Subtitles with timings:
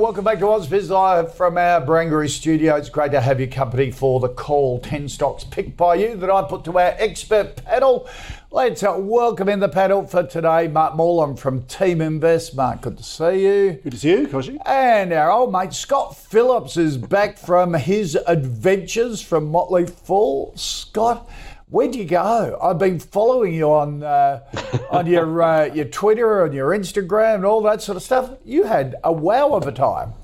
[0.00, 2.74] welcome back to AusBiz Live from our Barangaroo studio.
[2.76, 4.80] It's great to have your company for the call.
[4.80, 8.08] 10 stocks picked by you that I put to our expert panel.
[8.50, 12.54] Let's uh, welcome in the panel for today Mark Moreland from Teaminvest.
[12.54, 13.72] Mark, good to see you.
[13.72, 14.56] Good to see you, Kochie.
[14.64, 20.54] And our old mate Scott Phillips is back from his adventures from Motley Fool.
[20.56, 21.28] Scott,
[21.70, 22.58] Where'd you go?
[22.60, 24.40] I've been following you on uh,
[24.90, 28.30] on your uh, your Twitter and your Instagram and all that sort of stuff.
[28.44, 30.14] You had a wow of a time.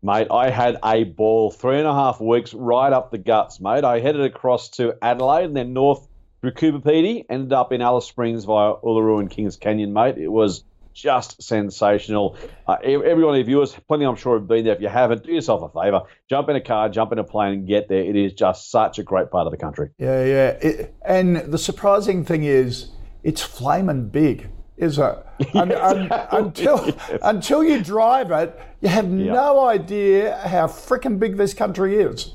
[0.00, 1.50] Mate, I had a ball.
[1.50, 3.82] Three and a half weeks right up the guts, mate.
[3.82, 6.06] I headed across to Adelaide and then north
[6.40, 10.18] through Coober Pedy, ended up in Alice Springs via Uluru and Kings Canyon, mate.
[10.18, 10.62] It was
[11.00, 12.36] just sensational.
[12.66, 14.74] Uh, every one of your viewers, plenty I'm sure have been there.
[14.74, 16.02] If you haven't, do yourself a favour.
[16.28, 18.02] Jump in a car, jump in a plane, and get there.
[18.02, 19.90] It is just such a great part of the country.
[19.98, 20.48] Yeah, yeah.
[20.60, 22.90] It, and the surprising thing is,
[23.22, 24.50] it's flaming big.
[24.76, 25.18] Is it?
[25.54, 31.54] And, and, until until you drive it, you have no idea how freaking big this
[31.54, 32.34] country is.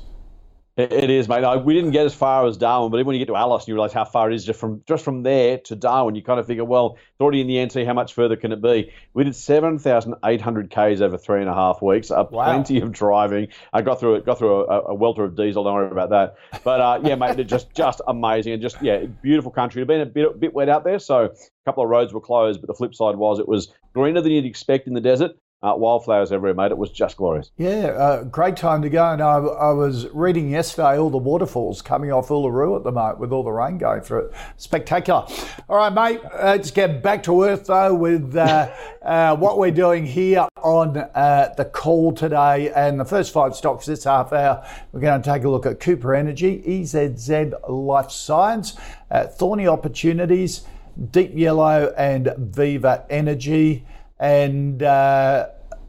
[0.76, 1.44] It is, mate.
[1.64, 3.68] we didn't get as far as Darwin, but even when you get to Alice and
[3.68, 6.40] you realise how far it is just from just from there to Darwin, you kind
[6.40, 7.86] of figure, well, it's already in the NT.
[7.86, 8.90] How much further can it be?
[9.12, 12.10] We did seven thousand eight hundred k's over three and a half weeks.
[12.10, 12.46] Uh, wow.
[12.46, 13.48] Plenty of driving.
[13.72, 14.26] I got through it.
[14.26, 15.62] Got through a, a welter of diesel.
[15.62, 16.34] Don't worry about that.
[16.64, 19.80] But uh, yeah, mate, just just amazing and just yeah, beautiful country.
[19.80, 21.30] It's been a bit, a bit wet out there, so a
[21.64, 22.60] couple of roads were closed.
[22.60, 25.74] But the flip side was it was greener than you'd expect in the desert uh,
[25.74, 26.72] wildflowers everywhere, mate.
[26.72, 27.50] It was just glorious.
[27.56, 29.12] Yeah, uh, great time to go.
[29.12, 33.18] And I, I, was reading yesterday all the waterfalls coming off Uluru at the moment
[33.18, 34.34] with all the rain going through it.
[34.58, 35.26] Spectacular.
[35.68, 38.70] All right, mate, let's get back to earth though with uh,
[39.02, 42.70] uh what we're doing here on uh, the call today.
[42.70, 45.80] And the first five stocks this half hour, we're going to take a look at
[45.80, 48.76] Cooper Energy, EZZ Life Science,
[49.10, 50.64] uh, Thorney Opportunities,
[51.10, 53.86] Deep Yellow, and Viva Energy.
[54.20, 55.48] And uh,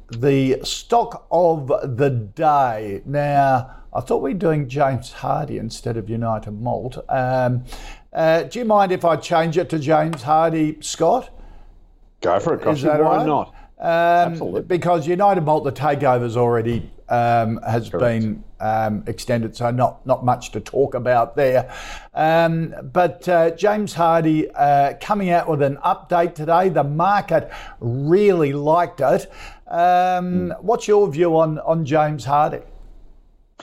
[0.09, 3.01] the stock of the day.
[3.05, 6.97] Now, I thought we were doing James Hardie instead of United Malt.
[7.09, 7.63] Um,
[8.13, 11.29] uh, do you mind if I change it to James Hardie, Scott?
[12.21, 13.25] Go for it, that Why right?
[13.25, 13.49] not?
[13.77, 14.61] Um, Absolutely.
[14.61, 17.99] Because United Malt, the takeover's already um, has Correct.
[17.99, 21.73] been um, extended, so not not much to talk about there.
[22.13, 26.69] Um, but uh, James Hardie uh, coming out with an update today.
[26.69, 29.31] The market really liked it.
[29.71, 30.61] Mm.
[30.61, 32.63] What's your view on on James Hardie?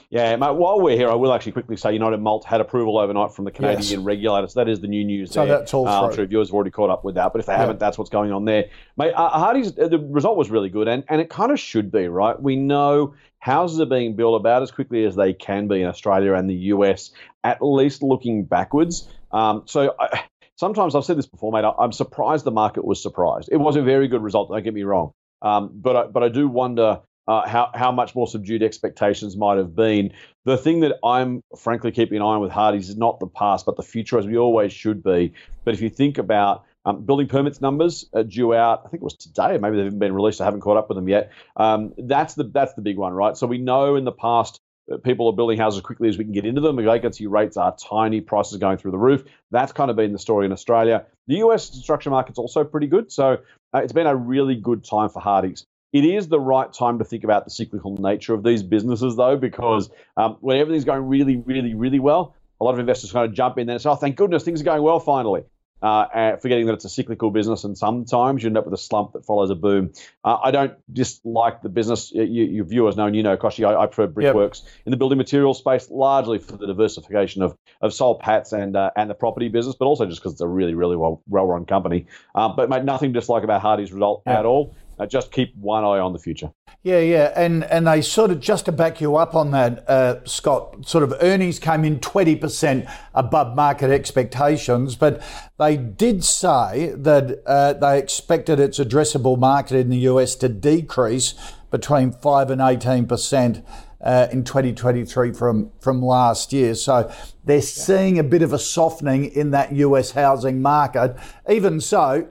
[0.09, 3.33] Yeah, mate, while we're here, I will actually quickly say United Malt had approval overnight
[3.33, 3.97] from the Canadian yes.
[3.97, 4.47] regulator.
[4.47, 5.59] So that is the new news so there.
[5.59, 7.33] that's all uh, I'm sure viewers have already caught up with that.
[7.33, 7.61] But if they yeah.
[7.61, 8.67] haven't, that's what's going on there.
[8.97, 11.91] Mate, uh, Hardie's, uh, the result was really good, and, and it kind of should
[11.91, 12.41] be, right?
[12.41, 16.35] We know houses are being built about as quickly as they can be in Australia
[16.35, 17.11] and the US,
[17.43, 19.09] at least looking backwards.
[19.33, 20.23] Um, so I,
[20.57, 23.49] sometimes I've said this before, mate, I'm surprised the market was surprised.
[23.51, 25.11] It was a very good result, don't get me wrong.
[25.43, 29.57] Um, but, I, but I do wonder uh, how how much more subdued expectations might
[29.57, 30.13] have been.
[30.45, 33.67] The thing that I'm frankly keeping an eye on with Hardie's is not the past,
[33.67, 35.33] but the future, as we always should be.
[35.65, 39.05] But if you think about um, building permits numbers uh, due out, I think it
[39.05, 40.41] was today, maybe they've been released.
[40.41, 41.31] I haven't caught up with them yet.
[41.57, 43.37] Um, that's the that's the big one, right?
[43.37, 44.61] So we know in the past
[45.05, 46.77] people are building houses as quickly as we can get into them.
[46.77, 49.25] The vacancy rates are tiny, prices going through the roof.
[49.51, 51.07] That's kind of been the story in Australia.
[51.29, 53.39] The US construction market's also pretty good, so
[53.75, 55.65] uh, it's been a really good time for Hardie's.
[55.93, 59.37] It is the right time to think about the cyclical nature of these businesses, though,
[59.37, 63.35] because um, when everything's going really, really, really well, a lot of investors kind of
[63.35, 65.43] jump in there and say, oh, thank goodness things are going well finally.
[65.83, 69.13] Uh, forgetting that it's a cyclical business, and sometimes you end up with a slump
[69.13, 69.93] that follows a boom.
[70.25, 72.13] Uh, I don't dislike the business.
[72.13, 74.73] You, your viewers know, and you know, Kochie, I, I prefer Brickworks yep.
[74.87, 78.91] in the building materials space, largely for the diversification of of Soul Patts and uh,
[78.97, 81.65] and the property business, but also just because it's a really, really well well run
[81.65, 82.07] company.
[82.35, 84.39] Uh, but mate, nothing dislike about Hardie's result yep.
[84.39, 86.53] at all uh, just keep one eye on the future.
[86.83, 90.25] Yeah, yeah, and and they sort of just to back you up on that, uh,
[90.25, 90.87] Scott.
[90.87, 95.23] Sort of earnings came in twenty percent above market expectations, but
[95.59, 101.35] they did say that uh, they expected its addressable market in the US to decrease
[101.71, 103.65] between five and eighteen percent.
[104.01, 106.75] Uh, in 2023 from from last year.
[106.75, 107.09] So
[107.45, 111.15] they're seeing a bit of a softening in that US housing market.
[111.49, 112.27] Even so,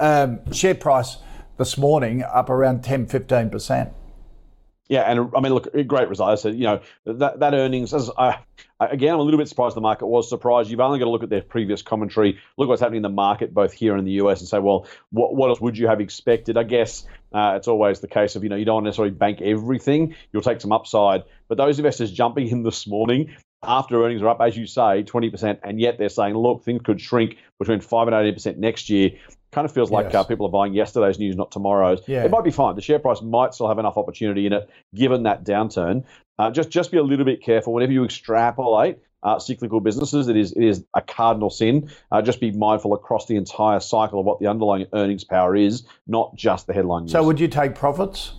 [0.00, 1.18] um, share price
[1.62, 3.92] this morning up around 10, 15%.
[4.88, 6.30] Yeah, and I mean, look, great result.
[6.30, 8.40] I said, you know, that, that earnings, as I,
[8.80, 10.70] again, I'm a little bit surprised the market was surprised.
[10.70, 13.54] You've only got to look at their previous commentary, look what's happening in the market,
[13.54, 16.58] both here in the US, and say, well, what, what else would you have expected?
[16.58, 20.16] I guess uh, it's always the case of, you know, you don't necessarily bank everything.
[20.32, 21.22] You'll take some upside.
[21.48, 25.60] But those investors jumping in this morning, after earnings are up, as you say, 20%,
[25.62, 29.12] and yet they're saying, look, things could shrink between 5 and 18% next year.
[29.52, 30.14] Kind of feels like yes.
[30.14, 32.00] uh, people are buying yesterday's news, not tomorrow's.
[32.06, 32.24] Yeah.
[32.24, 32.74] It might be fine.
[32.74, 36.04] The share price might still have enough opportunity in it, given that downturn.
[36.38, 40.28] Uh, just just be a little bit careful whenever you extrapolate uh, cyclical businesses.
[40.28, 41.90] It is it is a cardinal sin.
[42.10, 45.84] Uh, just be mindful across the entire cycle of what the underlying earnings power is,
[46.06, 47.12] not just the headline news.
[47.12, 48.32] So, would you take profits?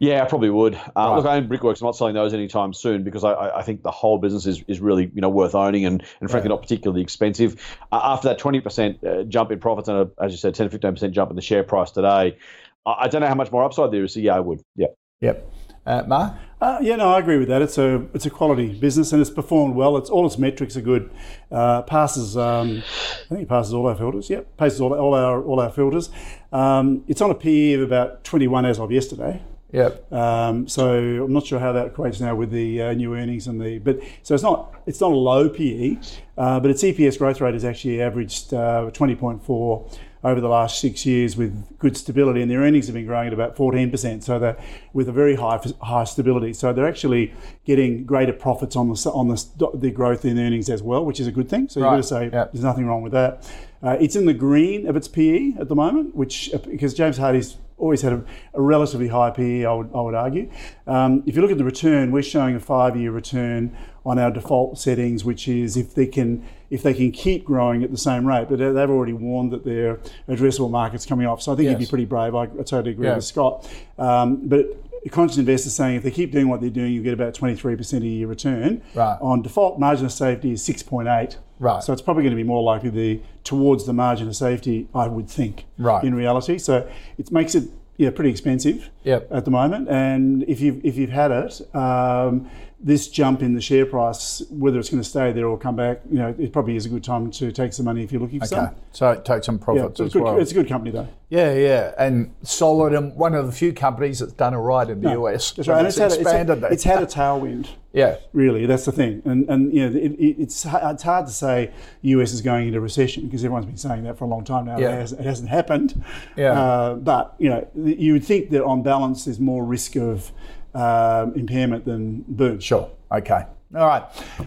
[0.00, 0.74] Yeah, I probably would.
[0.76, 1.16] Uh, right.
[1.16, 1.82] Look, I own Brickworks.
[1.82, 4.80] I'm not selling those anytime soon because I, I think the whole business is, is
[4.80, 6.54] really you know worth owning and, and frankly yeah.
[6.54, 7.78] not particularly expensive.
[7.92, 10.78] Uh, after that 20% uh, jump in profits and a, as you said 10 to
[10.78, 12.38] 15% jump in the share price today,
[12.86, 14.14] I, I don't know how much more upside there is.
[14.14, 14.62] So yeah, I would.
[14.74, 14.86] Yeah.
[15.20, 15.52] Yep.
[15.84, 16.34] Uh, Mark?
[16.62, 17.60] Uh, yeah, no, I agree with that.
[17.60, 19.98] It's a it's a quality business and it's performed well.
[19.98, 21.10] It's all its metrics are good.
[21.50, 22.82] Uh, passes, um,
[23.26, 24.30] I think it passes all our filters.
[24.30, 26.08] Yep, passes all, all our all our filters.
[26.52, 29.42] Um, it's on a PE of about 21 as of yesterday.
[29.72, 30.12] Yep.
[30.12, 33.60] Um, so I'm not sure how that equates now with the uh, new earnings and
[33.60, 35.96] the but so it's not it's not a low PE,
[36.36, 41.06] uh, but its EPS growth rate has actually averaged uh, 20.4 over the last six
[41.06, 44.22] years with good stability, and their earnings have been growing at about 14%.
[44.22, 44.60] So that
[44.92, 47.32] with a very high high stability, so they're actually
[47.64, 51.26] getting greater profits on the on the, the growth in earnings as well, which is
[51.26, 51.68] a good thing.
[51.68, 52.52] So you've got to say yep.
[52.52, 53.50] there's nothing wrong with that.
[53.82, 57.56] Uh, it's in the green of its PE at the moment, which because James Hardie's
[57.80, 58.24] always had a,
[58.54, 60.50] a, relatively high PE, I would, I would argue.
[60.86, 64.78] Um, if you look at the return, we're showing a five-year return on our default
[64.78, 68.48] settings, which is if they can if they can keep growing at the same rate.
[68.48, 69.96] But they've already warned that their
[70.28, 71.42] addressable market's coming off.
[71.42, 71.72] So I think yes.
[71.72, 72.34] you'd be pretty brave.
[72.34, 73.68] I, I totally agree with Scott.
[73.98, 74.66] Um, but
[75.08, 78.06] conscious investors saying if they keep doing what they're doing, you get about 23% a
[78.06, 78.82] year return.
[78.94, 79.16] Right.
[79.20, 81.36] On default, margin of safety is 6.8.
[81.58, 81.82] Right.
[81.82, 85.08] So it's probably going to be more likely the towards the margin of safety, I
[85.08, 85.64] would think.
[85.78, 86.04] Right.
[86.04, 88.90] In reality, so it makes it yeah pretty expensive.
[89.04, 89.28] Yep.
[89.30, 91.74] At the moment, and if you've if you've had it.
[91.74, 92.50] Um,
[92.82, 96.00] this jump in the share price, whether it's going to stay there or come back,
[96.10, 98.40] you know, it probably is a good time to take some money if you're looking
[98.40, 98.54] for okay.
[98.54, 98.74] some.
[98.92, 100.38] So take some profits yeah, as good, well.
[100.38, 101.08] It's a good company though.
[101.28, 105.00] Yeah, yeah, and solid, and one of the few companies that's done it right in
[105.00, 105.52] the no, US.
[105.52, 106.62] That's right, and it's, it's had, expanded.
[106.64, 107.68] It's, it's had a tailwind.
[107.92, 111.32] Yeah, really, that's the thing, and and you know, it, it, it's it's hard to
[111.32, 111.70] say
[112.02, 114.78] US is going into recession because everyone's been saying that for a long time now.
[114.78, 114.94] Yeah.
[114.96, 116.04] It, hasn't, it hasn't happened.
[116.36, 120.32] Yeah, uh, but you know, you would think that on balance, there's more risk of
[120.74, 122.60] um, impairment than boom.
[122.60, 122.90] Sure.
[123.12, 123.44] Okay.
[123.72, 124.02] All right,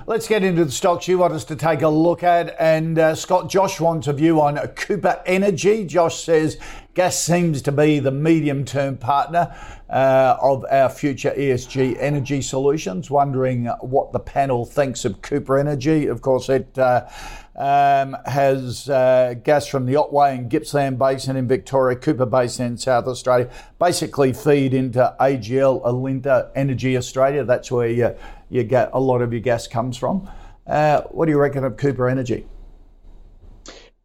[0.06, 2.58] let's get into the stocks you want us to take a look at.
[2.60, 5.86] And uh, Scott, Josh wants a view on Cooper Energy.
[5.86, 6.58] Josh says
[6.94, 9.56] gas seems to be the medium term partner
[9.90, 13.10] uh, of our future ESG energy solutions.
[13.10, 16.08] Wondering what the panel thinks of Cooper Energy.
[16.08, 16.78] Of course, it.
[16.78, 17.08] Uh,
[17.56, 22.78] um, has uh, gas from the Otway and Gippsland Basin in Victoria, Cooper Basin in
[22.78, 27.44] South Australia, basically feed into AGL, Alinta Energy Australia.
[27.44, 28.16] That's where you,
[28.50, 30.30] you get a lot of your gas comes from.
[30.66, 32.46] Uh, what do you reckon of Cooper Energy?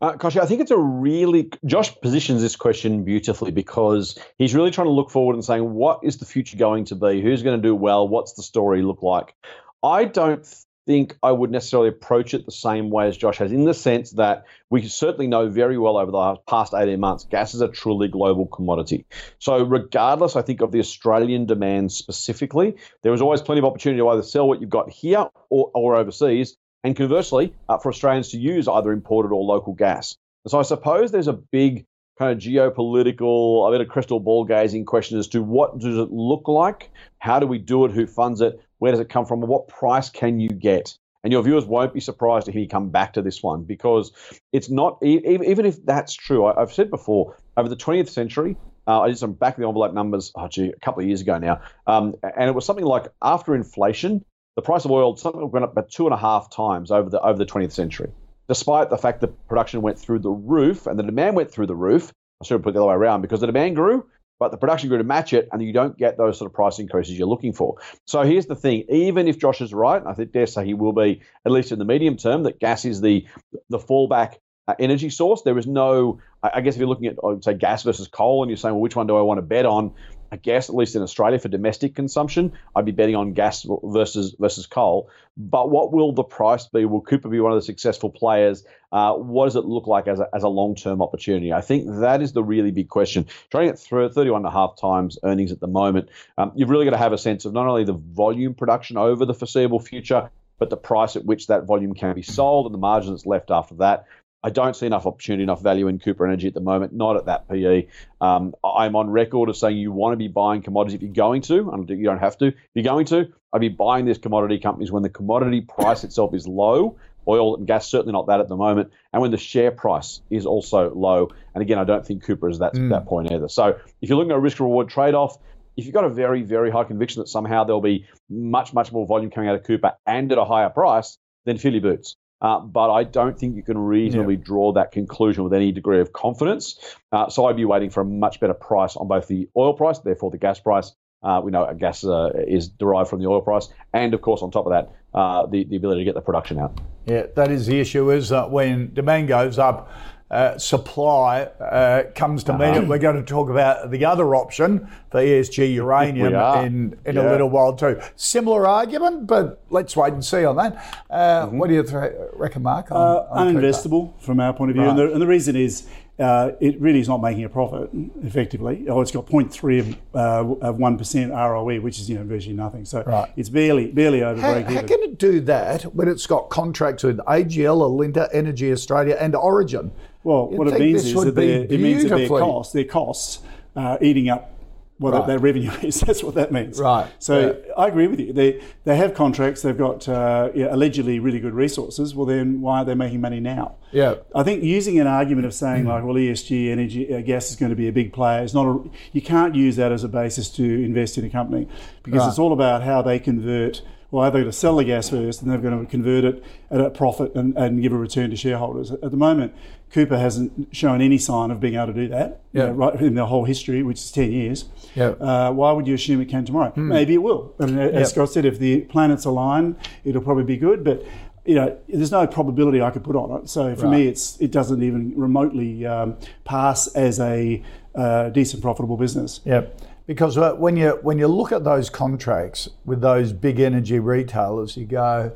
[0.00, 4.70] Uh, Kochie, I think it's a really Josh positions this question beautifully because he's really
[4.70, 7.20] trying to look forward and saying what is the future going to be?
[7.20, 8.06] Who's going to do well?
[8.06, 9.34] What's the story look like?
[9.82, 10.46] I don't
[10.88, 14.12] think I would necessarily approach it the same way as Josh has, in the sense
[14.12, 18.08] that we certainly know very well over the past 18 months, gas is a truly
[18.08, 19.04] global commodity.
[19.38, 24.00] So, regardless, I think, of the Australian demand specifically, there is always plenty of opportunity
[24.00, 28.30] to either sell what you've got here or, or overseas, and conversely, uh, for Australians
[28.30, 30.16] to use either imported or local gas.
[30.46, 31.84] And so, I suppose there's a big
[32.18, 36.10] kind of geopolitical, a bit of crystal ball gazing question as to what does it
[36.10, 36.90] look like?
[37.18, 37.92] How do we do it?
[37.92, 38.58] Who funds it?
[38.78, 39.40] Where does it come from?
[39.40, 40.96] What price can you get?
[41.24, 44.12] And your viewers won't be surprised to hear you come back to this one because
[44.52, 48.56] it's not, even if that's true, I've said before, over the 20th century,
[48.86, 51.20] uh, I did some back of the envelope numbers, oh, gee, a couple of years
[51.20, 51.60] ago now.
[51.86, 54.24] Um, and it was something like after inflation,
[54.56, 57.20] the price of oil something went up about two and a half times over the
[57.20, 58.10] over the 20th century.
[58.48, 61.76] Despite the fact that production went through the roof and the demand went through the
[61.76, 64.06] roof, I should have put it the other way around because the demand grew
[64.38, 66.78] but the production grew to match it, and you don't get those sort of price
[66.78, 67.76] increases you're looking for.
[68.06, 70.92] So here's the thing: even if Josh is right, I think dare say he will
[70.92, 73.26] be at least in the medium term that gas is the
[73.68, 74.36] the fallback
[74.68, 75.42] uh, energy source.
[75.42, 78.56] There is no, I guess, if you're looking at say gas versus coal, and you're
[78.56, 79.94] saying, well, which one do I want to bet on?
[80.30, 84.34] I guess at least in Australia for domestic consumption, I'd be betting on gas versus
[84.38, 85.10] versus coal.
[85.36, 86.84] But what will the price be?
[86.84, 88.64] Will Cooper be one of the successful players?
[88.90, 91.52] Uh, what does it look like as a, as a long term opportunity?
[91.52, 93.26] I think that is the really big question.
[93.50, 96.92] Trading at 31 and a half times earnings at the moment, um, you've really got
[96.92, 100.70] to have a sense of not only the volume production over the foreseeable future, but
[100.70, 103.76] the price at which that volume can be sold and the margin that's left after
[103.76, 104.06] that.
[104.42, 107.26] I don't see enough opportunity, enough value in Cooper Energy at the moment, not at
[107.26, 107.88] that PE.
[108.20, 111.42] Um, I'm on record of saying you want to be buying commodities if you're going
[111.42, 112.46] to, and you don't have to.
[112.46, 116.34] If you're going to, I'd be buying these commodity companies when the commodity price itself
[116.34, 116.98] is low.
[117.26, 120.46] Oil and gas certainly not that at the moment, and when the share price is
[120.46, 121.30] also low.
[121.54, 122.90] And again, I don't think Cooper is that mm.
[122.90, 123.48] that point either.
[123.48, 125.36] So if you're looking at a risk reward trade off,
[125.76, 129.06] if you've got a very very high conviction that somehow there'll be much much more
[129.06, 132.16] volume coming out of Cooper and at a higher price, then fill your boots.
[132.40, 134.44] Uh, but I don't think you can reasonably yeah.
[134.44, 136.78] draw that conclusion with any degree of confidence.
[137.10, 139.98] Uh, so I'd be waiting for a much better price on both the oil price,
[139.98, 140.92] therefore the gas price.
[141.20, 144.52] Uh, we know gas uh, is derived from the oil price, and of course, on
[144.52, 146.80] top of that, uh, the, the ability to get the production out.
[147.06, 148.10] Yeah, that is the issue.
[148.12, 149.90] Is that when demand goes up,
[150.30, 152.82] uh, supply uh, comes to uh-huh.
[152.82, 152.88] it.
[152.88, 157.22] We're going to talk about the other option for ESG uranium in, in yeah.
[157.22, 158.00] a little while too.
[158.16, 161.04] Similar argument, but let's wait and see on that.
[161.08, 161.58] Uh, mm-hmm.
[161.58, 162.92] What do you th- reckon, Mark?
[162.92, 164.90] On, uh, on uninvestable from our point of view, right.
[164.90, 167.90] and, the, and the reason is uh, it really is not making a profit
[168.22, 168.86] effectively.
[168.88, 172.84] Oh, it's got 0.3 of, uh, of 1% ROE, which is you know virtually nothing.
[172.84, 173.30] So right.
[173.36, 174.76] it's barely barely over how, break even.
[174.76, 179.36] How can it do that when it's got contracts with AGL, Alinta, Energy Australia, and
[179.36, 179.92] Origin?
[180.28, 183.38] Well, You'd what it means is that it means that their costs, their costs,
[183.74, 184.52] are eating up
[184.98, 185.26] what right.
[185.26, 186.00] their revenue is.
[186.00, 186.78] That's what that means.
[186.78, 187.10] Right.
[187.18, 187.62] So.
[187.78, 188.34] I agree with you.
[188.34, 189.62] They they have contracts.
[189.62, 192.14] They've got uh, yeah, allegedly really good resources.
[192.14, 193.76] Well, then why are they making money now?
[193.90, 194.16] Yeah.
[194.34, 195.88] I think using an argument of saying mm.
[195.88, 198.66] like, well, ESG energy uh, gas is going to be a big player is not
[198.66, 198.90] a.
[199.12, 201.68] You can't use that as a basis to invest in a company
[202.02, 202.28] because right.
[202.28, 203.80] it's all about how they convert
[204.10, 206.42] well, are they're going to sell the gas first and they're going to convert it
[206.70, 208.90] at a profit and, and give a return to shareholders.
[208.90, 209.54] At the moment,
[209.90, 212.62] Cooper hasn't shown any sign of being able to do that yeah.
[212.62, 214.64] You know, right in the whole history, which is 10 years.
[214.94, 215.10] Yeah.
[215.10, 216.70] Uh, why would you assume it can tomorrow?
[216.70, 216.88] Hmm.
[216.88, 217.54] Maybe it will.
[217.58, 218.06] And as yep.
[218.06, 220.82] Scott said, if the planets align, it'll probably be good.
[220.82, 221.04] But
[221.44, 223.48] you know, there's no probability I could put on it.
[223.48, 223.98] So for right.
[223.98, 227.62] me, it's it doesn't even remotely um, pass as a
[227.94, 229.40] uh, decent profitable business.
[229.44, 229.80] Yep.
[230.06, 234.76] Because uh, when you when you look at those contracts with those big energy retailers,
[234.76, 235.32] you go,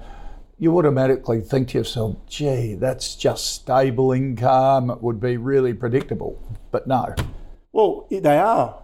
[0.62, 4.90] you automatically think to yourself, "Gee, that's just stable income.
[4.90, 6.38] It would be really predictable."
[6.71, 7.16] But no,
[7.73, 8.78] well, they are.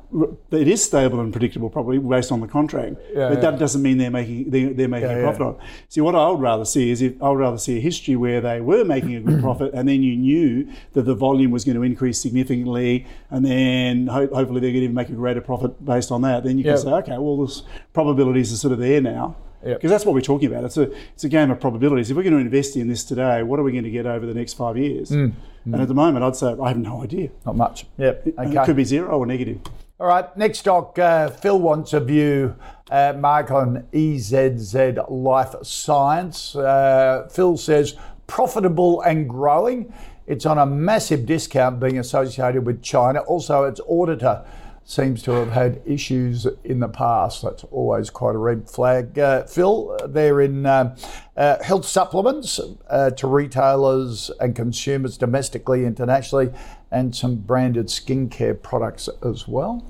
[0.50, 2.96] It is stable and predictable, probably based on the contract.
[3.12, 5.54] Yeah, but that doesn't mean they're making they're, they're making yeah, a profit on.
[5.54, 5.60] It.
[5.90, 8.40] See, what I would rather see is if I would rather see a history where
[8.40, 11.76] they were making a good profit, and then you knew that the volume was going
[11.76, 15.84] to increase significantly, and then ho- hopefully they're going to even make a greater profit
[15.84, 16.42] based on that.
[16.42, 19.36] Then you can say, okay, well, the probabilities are sort of there now.
[19.62, 19.90] Because yep.
[19.90, 20.64] that's what we're talking about.
[20.64, 22.10] It's a it's a game of probabilities.
[22.10, 24.24] If we're going to invest in this today, what are we going to get over
[24.24, 25.10] the next five years?
[25.10, 25.32] Mm.
[25.66, 25.72] Mm.
[25.72, 27.30] And at the moment, I'd say I have no idea.
[27.44, 27.86] Not much.
[27.98, 28.26] Yep.
[28.38, 28.56] Okay.
[28.56, 29.60] It could be zero or negative.
[30.00, 30.34] All right.
[30.36, 30.98] Next stock.
[30.98, 32.54] Uh, Phil wants a view,
[32.90, 36.54] uh, Mark, on EZZ Life Science.
[36.54, 37.96] Uh, Phil says
[38.28, 39.92] profitable and growing.
[40.28, 43.20] It's on a massive discount being associated with China.
[43.20, 44.44] Also, its auditor
[44.88, 47.42] seems to have had issues in the past.
[47.42, 49.18] That's always quite a red flag.
[49.18, 50.96] Uh, Phil, they're in uh,
[51.36, 56.54] uh, health supplements uh, to retailers and consumers domestically, internationally,
[56.90, 59.84] and some branded skincare products as well.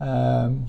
[0.00, 0.66] Um,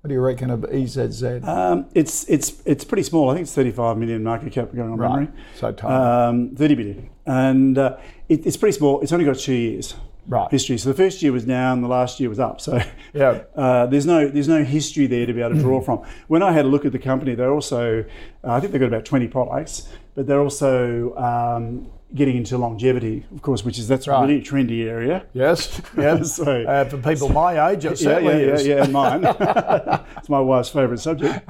[0.00, 1.44] what do you reckon of EZZ?
[1.44, 3.30] Um, it's it's it's pretty small.
[3.30, 5.10] I think it's 35 million market cap going on right.
[5.10, 5.28] memory.
[5.54, 5.94] So tiny.
[5.94, 7.96] Um, 30 billion, and uh,
[8.28, 9.00] it, it's pretty small.
[9.02, 9.94] It's only got two years
[10.28, 10.50] right.
[10.50, 10.78] history.
[10.78, 12.60] So the first year was down, the last year was up.
[12.60, 12.80] So
[13.12, 16.04] yeah, uh, there's no there's no history there to be able to draw from.
[16.28, 18.04] When I had a look at the company, they're also
[18.44, 23.26] uh, I think they've got about 20 products, but they're also um, getting into longevity,
[23.34, 24.22] of course, which is that's right.
[24.22, 25.26] a really trendy area.
[25.32, 26.36] Yes, yes.
[26.36, 28.66] so, uh, for people my age, it certainly yeah, yeah, is.
[28.66, 29.24] Yeah, yeah, mine.
[30.16, 31.44] it's my wife's favourite subject.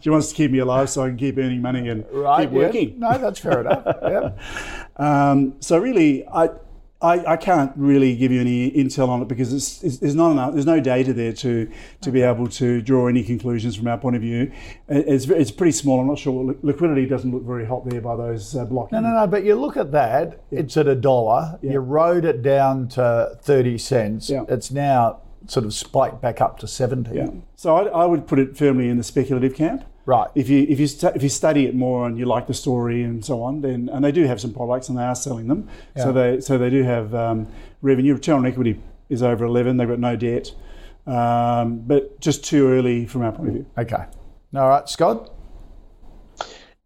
[0.00, 2.50] she wants to keep me alive so I can keep earning money and right, keep
[2.50, 2.98] working.
[2.98, 3.84] No, that's fair enough.
[4.02, 4.32] Yeah.
[4.96, 6.50] Um, so really, I
[7.02, 10.30] I, I, can't really give you any intel on it because it's, it's, there's not
[10.30, 13.98] enough, there's no data there to to be able to draw any conclusions from our
[13.98, 14.52] point of view.
[14.88, 16.00] It's, it's pretty small.
[16.00, 18.92] I'm not sure liquidity doesn't look very hot there by those uh, blocks.
[18.92, 19.26] No, no, no.
[19.26, 20.42] But you look at that.
[20.50, 20.60] Yeah.
[20.60, 21.58] It's at a dollar.
[21.62, 21.72] Yeah.
[21.72, 24.30] You rode it down to thirty cents.
[24.30, 24.44] Yeah.
[24.48, 27.16] It's now sort of spiked back up to seventy.
[27.16, 27.30] Yeah.
[27.56, 29.84] So I, I would put it firmly in the speculative camp.
[30.04, 30.28] Right.
[30.34, 33.04] If you if you stu- if you study it more and you like the story
[33.04, 35.68] and so on, then and they do have some products and they are selling them.
[35.96, 36.02] Yeah.
[36.02, 37.46] So they so they do have um,
[37.82, 38.14] revenue.
[38.14, 39.76] Return on equity is over eleven.
[39.76, 40.52] They've got no debt,
[41.06, 43.66] um, but just too early from our point of view.
[43.78, 44.04] Okay.
[44.54, 45.30] All right, Scott.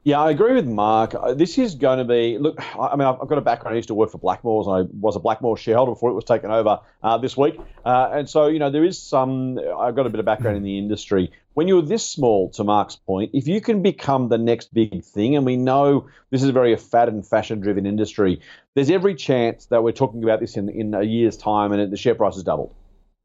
[0.06, 1.16] Yeah, I agree with Mark.
[1.16, 2.60] Uh, this is going to be look.
[2.78, 3.74] I mean, I've got a background.
[3.74, 4.68] I used to work for Blackmores.
[4.68, 8.10] and I was a Blackmore shareholder before it was taken over uh, this week, uh,
[8.12, 9.58] and so you know there is some.
[9.58, 11.32] I've got a bit of background in the industry.
[11.54, 15.34] When you're this small, to Mark's point, if you can become the next big thing,
[15.34, 18.40] and we know this is a very fad and fashion-driven industry,
[18.74, 21.96] there's every chance that we're talking about this in in a year's time, and the
[21.96, 22.72] share price has doubled.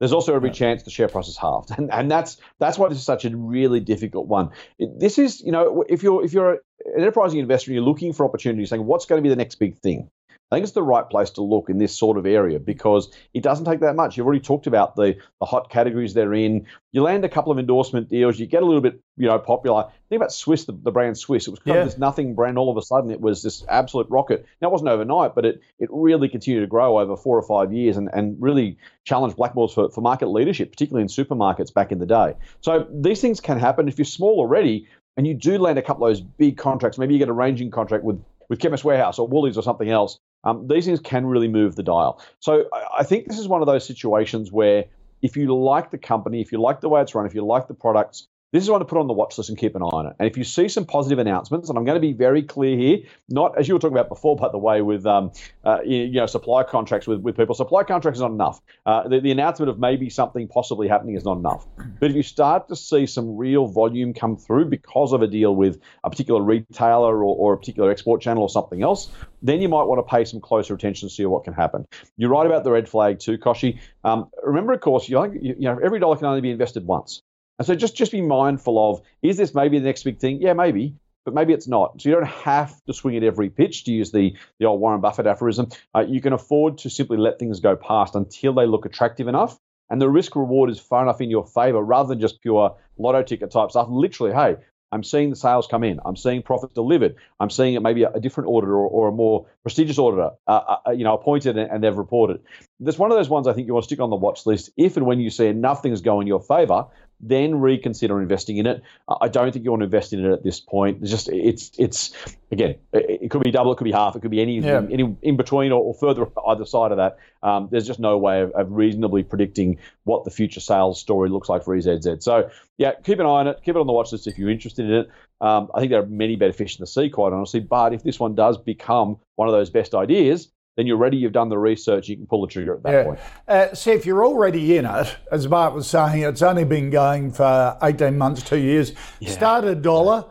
[0.01, 2.97] There's also every chance the share price is halved, and and that's that's why this
[2.97, 4.49] is such a really difficult one.
[4.79, 6.59] This is you know if you're if you're an
[6.97, 9.77] enterprising investor and you're looking for opportunities, saying what's going to be the next big
[9.77, 10.09] thing.
[10.51, 13.41] I think it's the right place to look in this sort of area because it
[13.41, 14.17] doesn't take that much.
[14.17, 16.67] You've already talked about the, the hot categories they're in.
[16.91, 19.89] You land a couple of endorsement deals, you get a little bit, you know, popular.
[20.09, 21.47] Think about Swiss, the, the brand Swiss.
[21.47, 21.81] It was kind yeah.
[21.83, 22.57] of this nothing brand.
[22.57, 24.45] All of a sudden, it was this absolute rocket.
[24.61, 27.71] Now, it wasn't overnight, but it it really continued to grow over four or five
[27.71, 31.99] years and, and really challenged Blackmores for, for market leadership, particularly in supermarkets back in
[31.99, 32.33] the day.
[32.59, 33.87] So these things can happen.
[33.87, 37.13] If you're small already, and you do land a couple of those big contracts, maybe
[37.13, 40.67] you get a ranging contract with with Chemist Warehouse or Woolies or something else, um,
[40.67, 42.21] these things can really move the dial.
[42.39, 42.65] So
[42.97, 44.85] I think this is one of those situations where
[45.21, 47.67] if you like the company, if you like the way it's run, if you like
[47.67, 49.85] the products, this is one to put on the watch list and keep an eye
[49.85, 50.13] on it.
[50.19, 52.99] And if you see some positive announcements, and I'm going to be very clear here,
[53.29, 55.31] not as you were talking about before, by the way, with um,
[55.63, 57.55] uh, you know supply contracts with, with people.
[57.55, 58.61] Supply contracts is not enough.
[58.85, 61.65] Uh, the, the announcement of maybe something possibly happening is not enough.
[61.99, 65.55] But if you start to see some real volume come through because of a deal
[65.55, 69.09] with a particular retailer or, or a particular export channel or something else,
[69.41, 71.87] then you might want to pay some closer attention to see what can happen.
[72.17, 73.79] You're right about the red flag too, Kochie.
[74.03, 77.21] Um, remember, of course, you, you know every dollar can only be invested once.
[77.59, 80.41] And so just just be mindful of is this maybe the next big thing?
[80.41, 82.01] Yeah, maybe, but maybe it's not.
[82.01, 85.01] So you don't have to swing at every pitch to use the the old Warren
[85.01, 85.69] Buffett aphorism.
[85.95, 89.57] Uh, you can afford to simply let things go past until they look attractive enough.
[89.89, 93.23] And the risk reward is far enough in your favor rather than just pure lotto
[93.23, 93.87] ticket type stuff.
[93.89, 94.55] Literally, hey,
[94.93, 95.99] I'm seeing the sales come in.
[96.05, 97.15] I'm seeing profits delivered.
[97.39, 100.91] I'm seeing it maybe a, different auditor or, or, a more prestigious auditor, uh, uh,
[100.91, 102.41] you know, appointed and, and, they've reported.
[102.79, 104.69] That's one of those ones I think you want to stick on the watch list
[104.77, 106.87] if and when you see enough things go in your favor
[107.21, 108.81] then reconsider investing in it.
[109.21, 110.99] I don't think you want to invest in it at this point.
[111.01, 112.13] It's just it's it's
[112.51, 114.81] again, it, could be double, it could be half, it could be any yeah.
[114.91, 117.17] any in between or, or, further either side of that.
[117.43, 121.49] Um, there's just no way of, of, reasonably predicting what the future sales story looks
[121.49, 122.07] like for EZZ.
[122.19, 123.61] So yeah, keep an eye on it.
[123.63, 125.09] Keep it on the watch list if you're interested in it.
[125.41, 127.59] Um, I think there are many better fish in the sea, quite honestly.
[127.59, 131.33] But if this one does become one of those best ideas, then you're ready, you've
[131.33, 133.03] done the research, you can pull the trigger at that yeah.
[133.03, 133.19] point.
[133.47, 137.31] Uh, see, if you're already in it, as Mark was saying, it's only been going
[137.31, 139.31] for 18 months, two years, yeah.
[139.31, 140.25] start a dollar.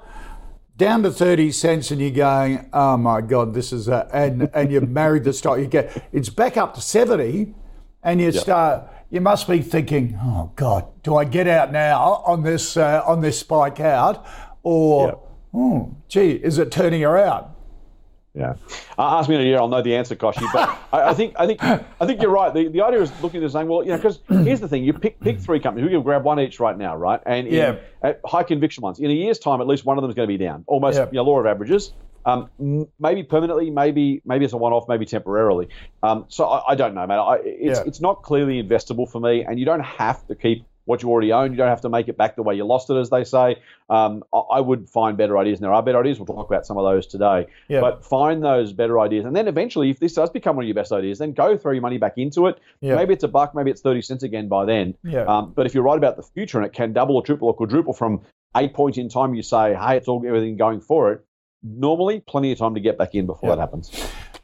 [0.76, 4.72] Down to thirty cents, and you're going, oh my god, this is a, and and
[4.72, 5.58] you've married the stock.
[5.58, 7.54] You get it's back up to seventy,
[8.02, 8.90] and you start.
[9.10, 13.20] You must be thinking, oh god, do I get out now on this uh, on
[13.20, 14.24] this spike out,
[14.62, 15.18] or yep.
[15.52, 17.52] oh gee, is it turning around?
[18.32, 18.54] Yeah,
[18.96, 20.46] uh, ask me in a year, I'll know the answer, Kochie.
[20.52, 22.54] But I, I, think I think I think you're right.
[22.54, 24.92] The, the idea is looking at saying, well, you know, because here's the thing: you
[24.92, 25.86] pick pick three companies.
[25.86, 27.20] We can grab one each right now, right?
[27.26, 29.00] And in, yeah, at high conviction ones.
[29.00, 30.62] In a year's time, at least one of them is going to be down.
[30.68, 31.06] Almost, yeah.
[31.06, 31.92] you know, law of averages.
[32.24, 32.50] Um,
[33.00, 35.68] maybe permanently, maybe maybe it's a one-off, maybe temporarily.
[36.02, 37.18] Um, so I, I, don't know, man.
[37.18, 37.84] I, it's yeah.
[37.86, 41.32] it's not clearly investable for me, and you don't have to keep what you already
[41.32, 41.52] own.
[41.52, 43.56] You don't have to make it back the way you lost it, as they say.
[43.88, 46.18] Um, I would find better ideas, and there are better ideas.
[46.18, 47.46] We'll talk about some of those today.
[47.68, 47.80] Yeah.
[47.80, 50.74] But find those better ideas, and then eventually, if this does become one of your
[50.74, 52.58] best ideas, then go throw your money back into it.
[52.80, 52.96] Yeah.
[52.96, 54.96] Maybe it's a buck, maybe it's thirty cents again by then.
[55.04, 55.24] Yeah.
[55.24, 57.54] Um, but if you're right about the future, and it can double or triple or
[57.54, 58.22] quadruple from
[58.56, 61.24] a point in time, you say, "Hey, it's all everything going for it."
[61.62, 63.90] Normally, plenty of time to get back in before that happens.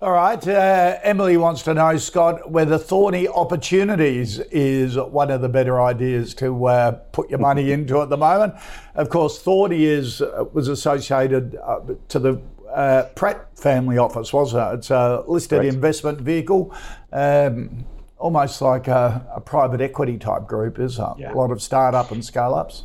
[0.03, 0.47] All right.
[0.47, 6.35] Uh, Emily wants to know, Scott, whether Thorney Opportunities is one of the better ideas
[6.35, 8.55] to uh, put your money into at the moment.
[8.95, 14.71] Of course, Thorney is uh, was associated uh, to the uh, Pratt family office, wasn't
[14.71, 14.79] it?
[14.79, 15.75] It's a listed Correct.
[15.75, 16.75] investment vehicle.
[17.11, 17.87] Um,
[18.19, 21.05] almost like a, a, private equity type group, is it?
[21.19, 21.33] Yeah.
[21.33, 22.85] A lot of startup and scale ups.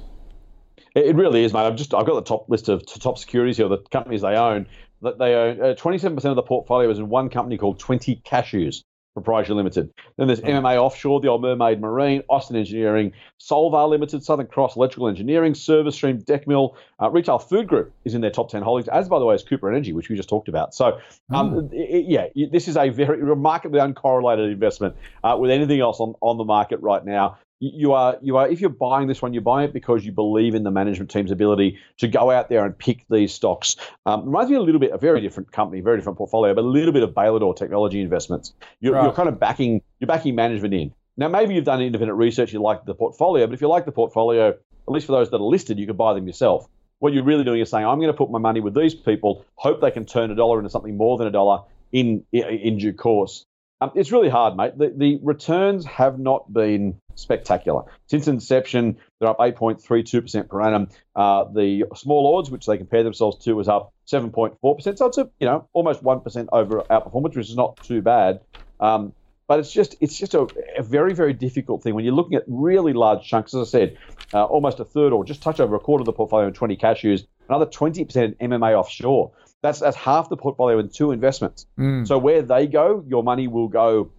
[0.96, 1.66] It really is, mate.
[1.66, 4.68] I've just I've got the top list of top securities here, the companies they own
[5.02, 8.84] that they own uh, 27% of the portfolio is in one company called 20 Cashews
[9.14, 9.92] Proprietary Limited.
[10.18, 15.10] Then there's MMA Offshore, the Old Mermaid Marine, Austin Engineering, Solvar Limited, Southern Cross Electrical
[15.10, 19.10] Engineering, Service Stream, Decmil, uh, Retail Food Group is in their top 10 holdings, as
[19.10, 20.74] by the way is Cooper Energy, which we just talked about.
[20.74, 21.00] So,
[21.34, 21.74] um, mm.
[21.74, 26.38] it, yeah, this is a very remarkably uncorrelated investment uh, with anything else on, on
[26.38, 29.70] the market right now you are you are if you're buying this one, you're buying
[29.70, 33.06] it because you believe in the management team's ability to go out there and pick
[33.10, 33.76] these stocks.
[34.08, 36.68] Um, reminds me a little bit a very different company, very different portfolio, but a
[36.68, 38.54] little bit of Bailador Technology Investments.
[38.80, 39.04] You're, right.
[39.04, 40.92] you're kind of backing you're backing management in.
[41.18, 43.92] Now maybe you've done independent research, you like the portfolio, but if you like the
[43.92, 46.68] portfolio, at least for those that are listed, you could buy them yourself.
[46.98, 49.46] What you're really doing is saying, I'm going to put my money with these people,
[49.56, 52.78] hope they can turn a dollar into something more than a dollar in in, in
[52.80, 53.46] due course.
[53.82, 54.78] Um, it's really hard, mate.
[54.78, 57.84] The, the returns have not been spectacular.
[58.08, 60.90] Since inception, they're up 8.32% per annum.
[61.16, 64.98] Uh, the small ords, which they compare themselves to, was up 7.4%.
[64.98, 68.42] So it's a, you know, almost 1% over outperformance, which is not too bad.
[68.80, 69.14] Um,
[69.52, 70.48] but it's just it's just a,
[70.78, 73.54] a, very very difficult thing when you're looking at really large chunks.
[73.54, 73.98] As I said,
[74.34, 76.78] uh, almost a third or just touch over a quarter of the portfolio in 20
[76.78, 79.34] cashews, another 20% in MMA offshore.
[79.62, 81.66] That's that's half the portfolio in two investments.
[81.78, 82.08] Mm.
[82.08, 84.12] So where they go, your money will go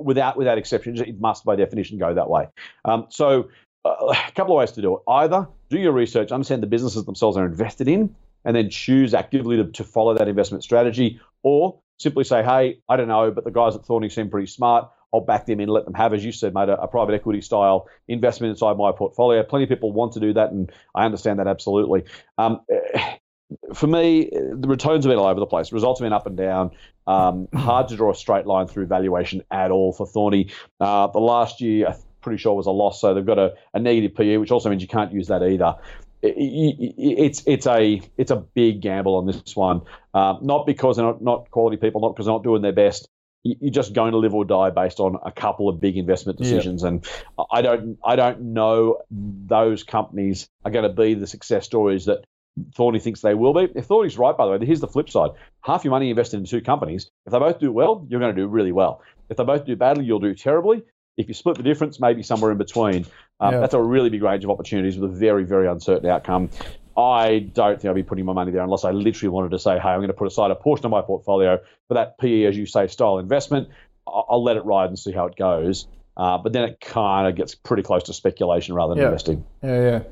[0.00, 0.96] without without exception.
[0.98, 2.48] It must by definition go that way.
[2.84, 3.48] Um, so
[3.84, 5.02] uh, a couple of ways to do it.
[5.08, 9.56] Either do your research, understand the businesses themselves are invested in, and then choose actively
[9.56, 13.50] to, to follow that investment strategy, or simply say, hey, I don't know, but the
[13.50, 14.90] guys at Thorney seem pretty smart.
[15.14, 17.40] I'll back them in, let them have, as you said, mate, a, a, private equity
[17.40, 19.42] style investment inside my portfolio.
[19.44, 22.04] Plenty of people want to do that, and I understand that absolutely.
[22.38, 22.60] Um,
[23.74, 25.72] for me, the returns have been all over the place.
[25.72, 26.70] Results have been up and down.
[27.06, 30.50] Um, hard to draw a straight line through valuation at all for Thorney.
[30.80, 33.78] Uh, the last year, I'm pretty sure was a loss, so they've got a, a
[33.78, 35.76] negative PE, which also means you can't use that either.
[36.22, 39.82] it's it's a it's a big gamble on this one.
[40.12, 43.08] Uh, not because they're not, not quality people, not because they're not doing their best.
[43.44, 46.82] You're just going to live or die based on a couple of big investment decisions,
[46.82, 46.88] yeah.
[46.88, 47.06] and
[47.52, 52.24] I don't I don't know those companies are going to be the success stories that
[52.76, 53.68] Thorney thinks they will be.
[53.74, 55.30] If Thorney's right, by the way, here's the flip side.
[55.62, 57.10] Half your money invested in two companies.
[57.26, 59.02] If they both do well, you're going to do really well.
[59.28, 60.82] If they both do badly, you'll do terribly.
[61.16, 63.06] If you split the difference, maybe somewhere in between.
[63.40, 63.60] Um, yeah.
[63.60, 66.50] That's a really big range of opportunities with a very, very uncertain outcome.
[66.96, 69.78] I don't think I'll be putting my money there unless I literally wanted to say,
[69.78, 72.56] hey, I'm going to put aside a portion of my portfolio for that PE, as
[72.56, 73.68] you say, style investment.
[74.06, 75.86] I'll, I'll let it ride and see how it goes.
[76.16, 79.08] Uh, but then it kind of gets pretty close to speculation rather than yeah.
[79.08, 79.44] investing.
[79.62, 80.02] Yeah, yeah.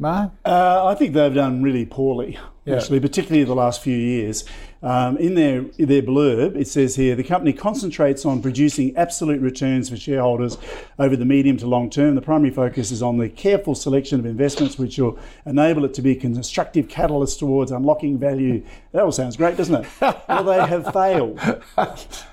[0.00, 0.32] Mark?
[0.46, 2.76] Uh, I think they've done really poorly, yeah.
[2.76, 4.44] actually, particularly the last few years.
[4.82, 9.90] Um, in their their blurb, it says here the company concentrates on producing absolute returns
[9.90, 10.56] for shareholders
[10.98, 12.14] over the medium to long term.
[12.14, 16.02] The primary focus is on the careful selection of investments which will enable it to
[16.02, 18.64] be constructive catalyst towards unlocking value.
[18.92, 19.86] That all sounds great, doesn't it?
[20.00, 21.38] well, they have failed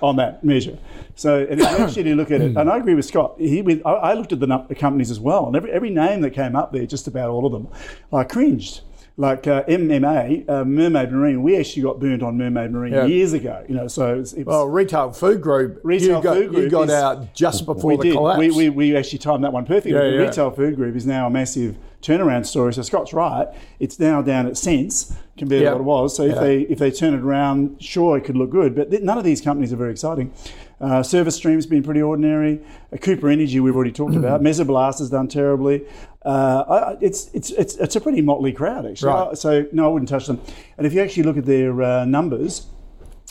[0.00, 0.78] on that measure.
[1.16, 3.34] So, and if you actually look at it, and I agree with Scott.
[3.38, 6.30] He, with, I, looked at the, the companies as well, and every, every name that
[6.30, 7.68] came up there, just about all of them,
[8.12, 8.82] I cringed
[9.18, 13.04] like uh, MMA, uh, Mermaid Marine, we actually got burnt on Mermaid Marine yeah.
[13.04, 13.64] years ago.
[13.68, 15.80] You know, so it's, it's well, retail food group.
[15.82, 18.12] Retail you got, food group you got is, out just before the did.
[18.14, 18.38] collapse.
[18.38, 19.92] We, we, we actually timed that one perfectly.
[19.92, 20.26] Yeah, yeah.
[20.26, 22.72] Retail food group is now a massive turnaround story.
[22.72, 23.48] So Scott's right;
[23.80, 25.72] it's now down at cents compared yep.
[25.72, 26.16] to what it was.
[26.16, 28.76] So if they if they turn it around, sure, it could look good.
[28.76, 30.32] But th- none of these companies are very exciting.
[30.80, 32.60] Uh, service Stream's been pretty ordinary.
[32.92, 34.40] Uh, Cooper Energy, we've already talked about.
[34.42, 35.84] Mesoblast has done terribly.
[36.22, 39.12] Uh, it's, it's, it's, it's a pretty motley crowd, actually.
[39.12, 39.38] Right.
[39.38, 40.40] So, no, I wouldn't touch them.
[40.76, 42.66] And if you actually look at their uh, numbers,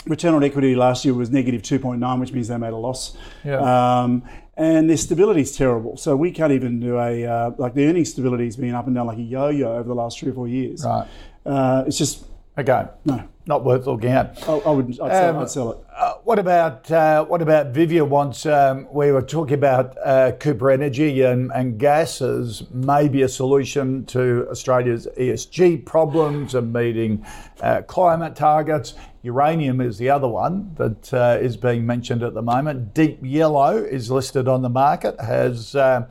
[0.05, 3.17] return on equity last year was negative 2.9, which means they made a loss.
[3.43, 4.01] Yeah.
[4.01, 4.23] Um,
[4.55, 5.97] and their stability is terrible.
[5.97, 8.95] So we can't even do a uh, like the earnings stability has been up and
[8.95, 10.83] down like a yo-yo over the last three or four years.
[10.83, 11.07] Right.
[11.45, 12.25] Uh, it's just
[12.57, 12.85] okay.
[13.05, 14.43] No, not worth looking at.
[14.47, 14.87] I, I would.
[14.87, 15.77] I'd, sell, um, I'd sell it.
[15.95, 18.03] Uh, what about uh, what about Vivia?
[18.03, 23.29] Once um, we were talking about uh, Cooper Energy and, and gas as maybe a
[23.29, 27.25] solution to Australia's ESG problems and meeting
[27.61, 28.93] uh, climate targets.
[29.23, 32.93] Uranium is the other one that uh, is being mentioned at the moment.
[32.93, 35.19] Deep Yellow is listed on the market.
[35.19, 36.07] Has uh,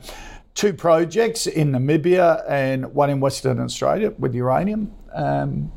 [0.53, 4.91] two projects in Namibia and one in Western Australia with uranium.
[5.13, 5.71] Um,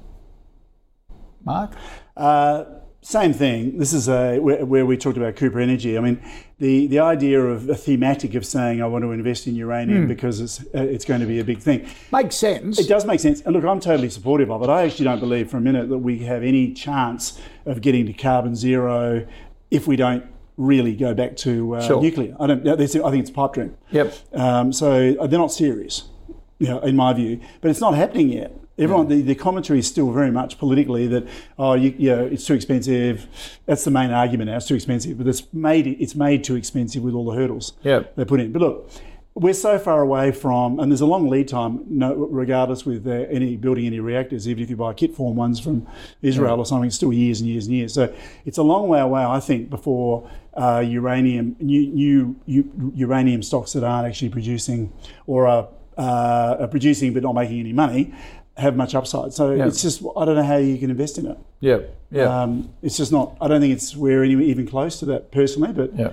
[1.44, 1.72] Mark?
[2.16, 2.64] Uh,
[3.03, 3.79] same thing.
[3.79, 5.96] This is a, where, where, we talked about Cooper Energy.
[5.96, 6.22] I mean,
[6.59, 10.09] the, the idea of a thematic of saying I want to invest in uranium mm.
[10.09, 12.79] because it's uh, it's going to be a big thing makes sense.
[12.79, 13.40] It does make sense.
[13.40, 14.68] And look, I'm totally supportive of it.
[14.68, 18.12] I actually don't believe for a minute that we have any chance of getting to
[18.12, 19.26] carbon zero
[19.70, 20.24] if we don't
[20.59, 22.03] really go back to uh, sure.
[22.03, 22.37] nuclear.
[22.38, 22.68] I don't.
[22.68, 23.76] I think it's pipe dream.
[23.92, 24.14] Yep.
[24.35, 26.05] Um, so uh, they're not serious,
[26.59, 27.40] you know, in my view.
[27.62, 28.55] But it's not happening yet.
[28.81, 32.47] Everyone, the, the commentary is still very much politically that oh, you, you know, it's
[32.47, 33.27] too expensive.
[33.66, 34.57] That's the main argument now.
[34.57, 38.16] It's too expensive, but it's made it's made too expensive with all the hurdles yep.
[38.16, 38.53] they put in.
[38.53, 38.90] But look,
[39.35, 43.11] we're so far away from, and there's a long lead time, no, regardless with uh,
[43.11, 44.49] any building any reactors.
[44.49, 45.87] Even if you buy kit form ones from
[46.21, 46.62] Israel yeah.
[46.62, 47.95] or something, it's still years and years and years.
[47.95, 48.12] So
[48.45, 53.73] it's a long way away, I think, before uh, uranium new, new, new, uranium stocks
[53.75, 54.93] that aren't actually producing
[55.27, 58.12] or are, uh, are producing but not making any money
[58.61, 59.33] have much upside.
[59.33, 59.66] So yeah.
[59.66, 61.38] it's just I don't know how you can invest in it.
[61.61, 62.42] Yeah, yeah.
[62.42, 63.37] Um, it's just not.
[63.40, 65.73] I don't think it's we're any, even close to that personally.
[65.73, 66.12] But yeah,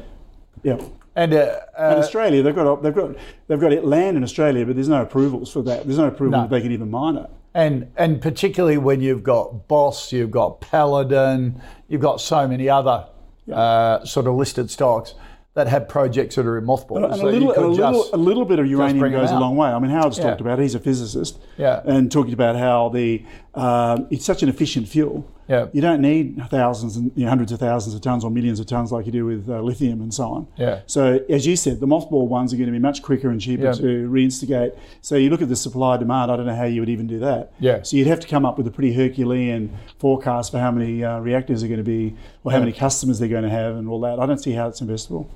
[0.63, 0.81] yeah.
[1.15, 3.15] And, uh, uh, in Australia, they've got they've got
[3.47, 5.85] they've got land in Australia, but there's no approvals for that.
[5.85, 6.41] There's no approval no.
[6.43, 7.29] that they can even mine it.
[7.53, 13.07] And and particularly when you've got Boss, you've got Paladin, you've got so many other
[13.47, 13.55] yeah.
[13.55, 15.15] uh, sort of listed stocks
[15.57, 17.19] that have projects that are in mothballs.
[17.19, 19.69] And, a, little, a, little, a little bit of uranium goes a long way.
[19.69, 20.25] I mean, Howard's yeah.
[20.25, 20.59] talked about.
[20.59, 20.61] It.
[20.61, 25.27] He's a physicist, yeah, and talking about how the uh, it's such an efficient fuel
[25.47, 25.67] Yeah.
[25.73, 28.67] You don't need thousands and you know, hundreds of thousands of tons or millions of
[28.67, 30.47] tons like you do with uh, lithium and so on.
[30.57, 30.81] Yeah.
[30.85, 33.63] So as you said, the mothball ones are going to be much quicker and cheaper
[33.63, 33.71] Yeah.
[33.71, 34.77] to reinstigate.
[35.01, 36.31] So you look at the supply demand.
[36.31, 37.51] I don't know how you would even do that.
[37.59, 37.81] Yeah.
[37.81, 41.17] So you'd have to come up with a pretty Herculean forecast for how many uh,
[41.19, 44.01] reactors are going to be, or how many customers they're going to have, and all
[44.01, 44.19] that.
[44.19, 45.27] I don't see how it's investable.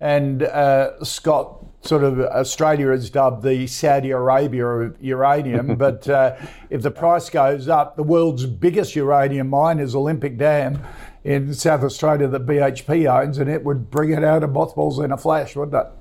[0.00, 6.36] And uh, Scott, sort of Australia is dubbed the Saudi Arabia of uranium, but uh,
[6.70, 10.82] if the price goes up, the world's biggest uranium mine is Olympic Dam
[11.22, 15.12] in South Australia that BHP owns, and it would bring it out of mothballs in
[15.12, 15.92] a flash, wouldn't it?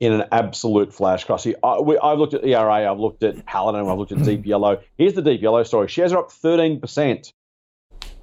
[0.00, 1.54] in an absolute flash Kochie.
[1.62, 4.82] I, I've looked at ERA, I've looked at Paladin, I've looked at Deep Yellow.
[4.96, 5.88] Here's the Deep Yellow story.
[5.88, 7.32] Shares are up 13%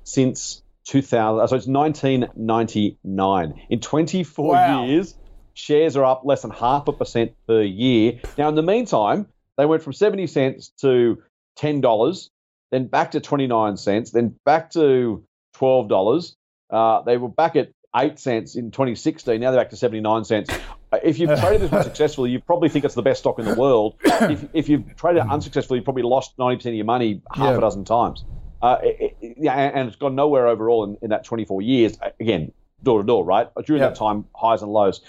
[0.03, 1.47] since 2000.
[1.47, 3.61] So it's 1999.
[3.69, 4.85] In 24 Wow.
[4.85, 5.15] years,
[5.53, 8.19] shares are up less than half a percent per year.
[8.37, 11.21] Now, in the meantime, they went from 70 cents to
[11.59, 12.29] $10,
[12.71, 15.23] then back to 29 cents, then back to
[15.57, 16.35] $12.
[16.71, 19.39] Uh, they were back at 8 cents in 2016.
[19.39, 20.49] Now they're back to 79 cents.
[20.91, 23.45] Uh, If you've traded this one successfully, you probably think it's the best stock in
[23.45, 23.95] the world.
[24.05, 27.57] If, if you've traded it unsuccessfully, you've probably lost 90% of your money half Yeah.
[27.57, 28.25] a dozen times.
[28.63, 31.97] Uh, it- it- yeah, and it's gone nowhere overall in, in that 24 years.
[32.01, 33.49] Uh, Again, door to door, right?
[33.65, 33.89] During Yeah.
[33.89, 35.01] that time, highs and lows.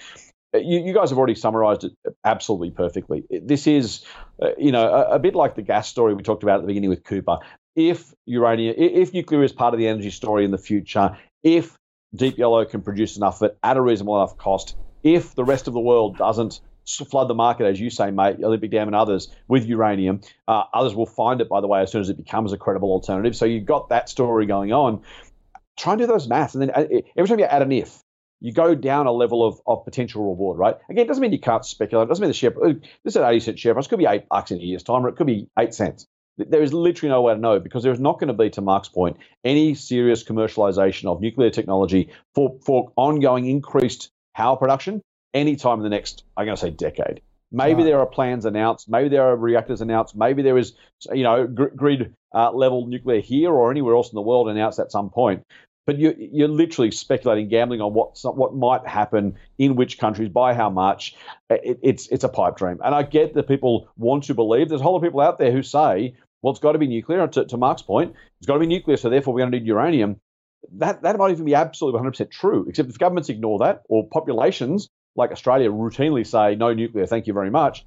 [0.53, 1.93] Uh, You, you guys have already summarized it
[2.25, 3.25] absolutely perfectly.
[3.31, 4.05] This is,
[4.43, 6.67] uh, you know, a, a bit like the gas story we talked about at the
[6.67, 7.39] beginning with Cooper.
[7.77, 11.77] If uranium, if nuclear is part of the energy story in the future, if
[12.15, 15.69] Deep Yellow can produce enough of it at a reasonable enough cost, if the rest
[15.69, 19.29] of the world doesn't flood the market, as you say, mate, Olympic Dam and others,
[19.49, 22.53] with uranium, uh, others will find it, by the way, as soon as it becomes
[22.53, 23.35] a credible alternative.
[23.35, 25.03] So you've got that story going on.
[25.77, 26.55] Try and do those maths.
[26.55, 26.85] And then uh,
[27.17, 28.03] every time you add an if,
[28.41, 30.77] you go down a level of, of potential reward, right?
[30.91, 32.07] Again, it doesn't mean you can't speculate.
[32.07, 33.87] It doesn't mean the share, this is an 80 cent share price.
[33.87, 36.07] It could be eight bucks in a year's time, or it could be eight cents.
[36.37, 38.89] There is literally no way to know because there's not going to be, to Mark's
[38.89, 45.01] point, any serious commercialization of nuclear technology for, for ongoing increased power production
[45.35, 47.21] anytime in the next, I'm going to say, decade.
[47.53, 47.85] Maybe Right.
[47.91, 48.89] there are plans announced.
[48.89, 50.17] Maybe there are reactors announced.
[50.17, 50.73] Maybe there is,
[51.13, 54.81] you know, gr- grid uh, level nuclear here or anywhere else in the world announced
[54.81, 55.45] at some point.
[55.87, 60.55] But you, you're literally speculating, gambling on what what might happen in which countries, by
[60.55, 61.15] how much.
[61.51, 64.71] It, it's it's a pipe dream, and I get that people want to believe.
[64.71, 66.87] There's a whole lot of people out there who say, "Well, it's got to be
[66.87, 69.59] nuclear." To, to Mark's point, it's got to be nuclear, so therefore we're going to
[69.59, 70.17] need uranium.
[70.73, 72.65] That that might even be absolutely 100% true.
[72.67, 77.33] Except if governments ignore that, or populations like Australia routinely say, "No nuclear, thank you
[77.33, 77.85] very much."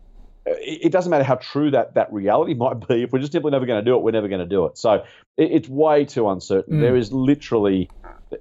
[0.47, 3.03] it, it doesn't matter how true that, that reality might be.
[3.03, 4.77] If we're just simply never going to do it, we're never going to do it.
[4.77, 4.93] So
[5.37, 6.77] it, it's way too uncertain.
[6.77, 6.81] Mm.
[6.81, 7.89] There is literally,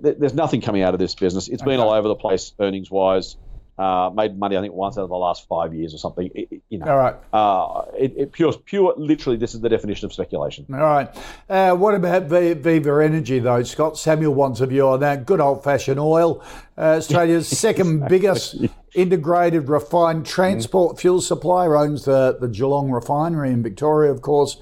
[0.03, 1.49] th- there's nothing coming out of this business.
[1.49, 3.37] It's been all over the place earnings wise.
[3.79, 6.31] Uh, made money, I think, once out of the last five years or something.
[6.35, 7.15] It, you know, All right.
[7.33, 8.95] uh, it, it pure, pure.
[8.97, 10.65] Literally, this is the definition of speculation.
[10.73, 11.15] All right.
[11.49, 13.99] Uh, what about V- Viva Energy, though, Scott?
[13.99, 15.27] Samuel wants a view on that.
[15.27, 16.43] Good old fashioned oil.
[16.79, 18.57] Uh, Australia's second biggest
[18.95, 24.57] integrated refined transport fuel supplier owns the, the Geelong refinery in Victoria, of course.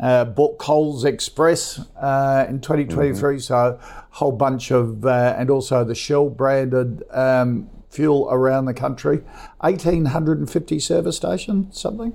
[0.00, 3.78] Uh, bought Coles Express uh, in 2023, so a
[4.10, 9.22] whole bunch of, uh, and also the Shell branded um, fuel around the country.
[9.60, 12.14] 1,850 service stations, something?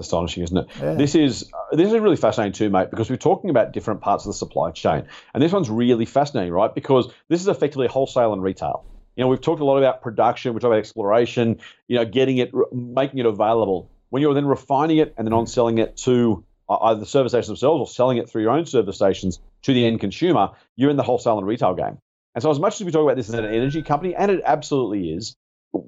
[0.00, 0.68] astonishing, isn't it?
[0.98, 4.24] This is uh, this is really fascinating too, mate, because we're talking about different parts
[4.24, 6.74] of the supply chain, and this one's really fascinating, right?
[6.74, 8.84] Because this is effectively wholesale and retail.
[9.14, 12.38] You know, we've talked a lot about production, we've talked about exploration, you know, getting
[12.38, 13.90] it, making it available.
[14.08, 17.32] When you're then refining it and then on selling it to uh, either the service
[17.32, 20.90] stations themselves or selling it through your own service stations to the end consumer, you're
[20.90, 21.98] in the wholesale and retail game.
[22.34, 24.40] And so, as much as we talk about this as an energy company, and it
[24.44, 25.34] absolutely is,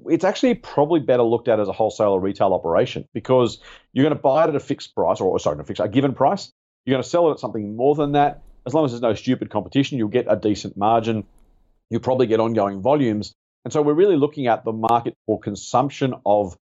[0.07, 3.59] it's actually probably better looked at as a wholesale or retail operation because
[3.93, 6.13] you're going to buy it at a fixed price, or sorry, not fixed, a given
[6.13, 6.51] price.
[6.85, 8.41] You're going to sell it at something more than that.
[8.65, 11.23] As long as there's no stupid competition, you'll get a decent margin.
[11.89, 13.33] You'll probably get ongoing volumes.
[13.65, 16.57] And so we're really looking at the market for consumption of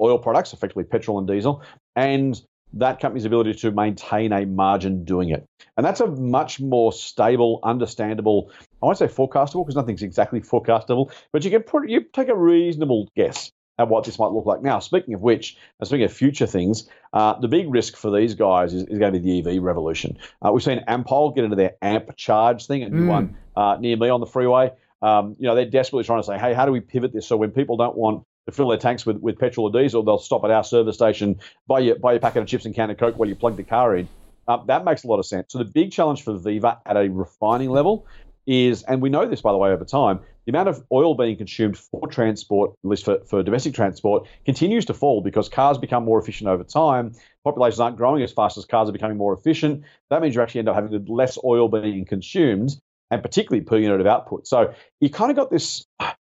[0.00, 1.62] oil products, effectively petrol and diesel,
[1.96, 2.40] and
[2.74, 5.44] that company's ability to maintain a margin doing it.
[5.76, 8.50] And that's a much more stable, understandable,
[8.82, 12.36] I won't say forecastable because nothing's exactly forecastable, but you can put you take a
[12.36, 14.62] reasonable guess at what this might look like.
[14.62, 18.34] Now, speaking of which, and speaking of future things, uh, the big risk for these
[18.34, 20.18] guys is, is going to be the EV revolution.
[20.44, 23.08] Uh, we've seen Ampol get into their AMP charge thing, a new Mm.
[23.08, 24.70] one uh, near me on the freeway.
[25.02, 27.38] Um, you know, they're desperately trying to say, hey, how do we pivot this so
[27.38, 30.44] when people don't want to fill their tanks with, with petrol or diesel, they'll stop
[30.44, 33.18] at our service station, buy your, buy your packet of chips and can of Coke
[33.18, 34.08] while you plug the car in.
[34.48, 35.46] Uh, that makes a lot of sense.
[35.50, 38.06] So the big challenge for Viva at a refining level
[38.46, 41.36] is, and we know this by the way over time, the amount of oil being
[41.36, 46.04] consumed for transport, at least for, for domestic transport, continues to fall because cars become
[46.04, 47.12] more efficient over time.
[47.44, 49.84] populations aren't growing as fast as cars are becoming more efficient.
[50.08, 52.70] That means you actually end up having less oil being consumed,
[53.10, 54.46] and particularly per unit of output.
[54.46, 55.84] So you kind of got this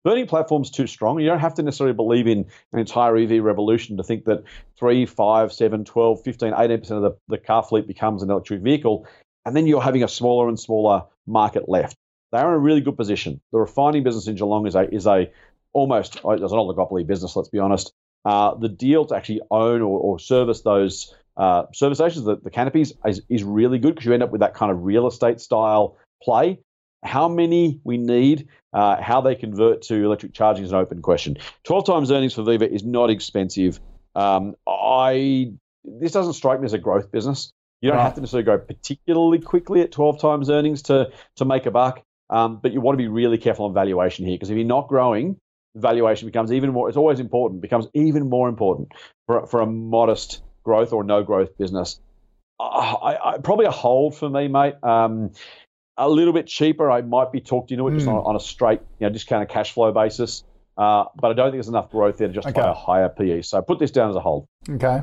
[0.04, 1.20] burning platform's too strong.
[1.20, 4.44] You don't have to necessarily believe in an entire EV revolution to think that
[4.78, 9.08] 3, 5, 7, 12, 15, 18% of the, the car fleet becomes an electric vehicle.
[9.46, 11.96] And then you're having a smaller and smaller market left.
[12.32, 13.42] They're in a really good position.
[13.52, 15.32] The refining business in Geelong is a is a
[15.74, 17.36] almost it's an oligopoly business.
[17.36, 17.92] Let's be honest.
[18.26, 22.52] Uh, the deal to actually own or, or service those uh, service stations, the, the
[22.52, 25.40] canopies, is, is really good because you end up with that kind of real estate
[25.40, 26.60] style play.
[27.04, 31.38] How many we need, uh, how they convert to electric charging is an open question.
[31.64, 33.80] 12 times earnings for Viva is not expensive.
[34.16, 37.52] Um, I This doesn't strike me as a growth business.
[37.82, 38.04] You don't right.
[38.04, 42.02] have to necessarily go particularly quickly at 12 times earnings to, to make a buck,
[42.30, 44.90] um, but you want to be really careful on valuation here because if you're not
[44.90, 45.38] growing,
[45.76, 48.90] valuation becomes even more, it's always important, becomes even more important
[49.28, 52.02] for, for a modest growth or no growth business.
[52.60, 54.76] I, I, probably a hold for me, mate.
[54.84, 55.32] Um,
[56.00, 56.90] a little bit cheaper.
[56.90, 57.96] I might be talked into it mm.
[57.96, 58.14] just hmm.
[58.14, 60.44] on, on, a straight, you know, discounted cash flow basis.
[60.78, 62.70] Uh, but I don't think there's enough growth there to justify okay.
[62.70, 63.42] a higher PE.
[63.42, 64.48] So put this down as a hold.
[64.70, 65.02] Okay,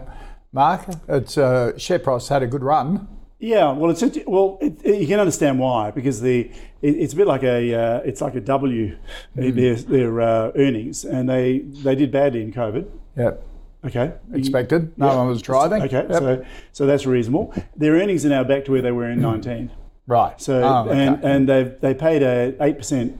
[0.52, 3.06] Mark, its uh, share price had a good run.
[3.38, 7.16] Yeah, well, it's well, it, it, you can understand why because the it, it's a
[7.16, 8.96] bit like a uh, it's like a W
[9.36, 9.54] mm.
[9.54, 12.88] their their uh, earnings and they they did badly in COVID.
[13.18, 13.42] Yep.
[13.84, 14.14] Okay.
[14.32, 14.96] Expected.
[14.98, 15.82] No one was driving.
[15.82, 16.06] Okay.
[16.08, 16.18] Yep.
[16.18, 17.52] So so that's reasonable.
[17.76, 19.70] Their earnings are now back to where they were in 19.
[20.06, 20.40] Right.
[20.40, 21.06] So oh, okay.
[21.06, 23.18] and and they they paid a eight percent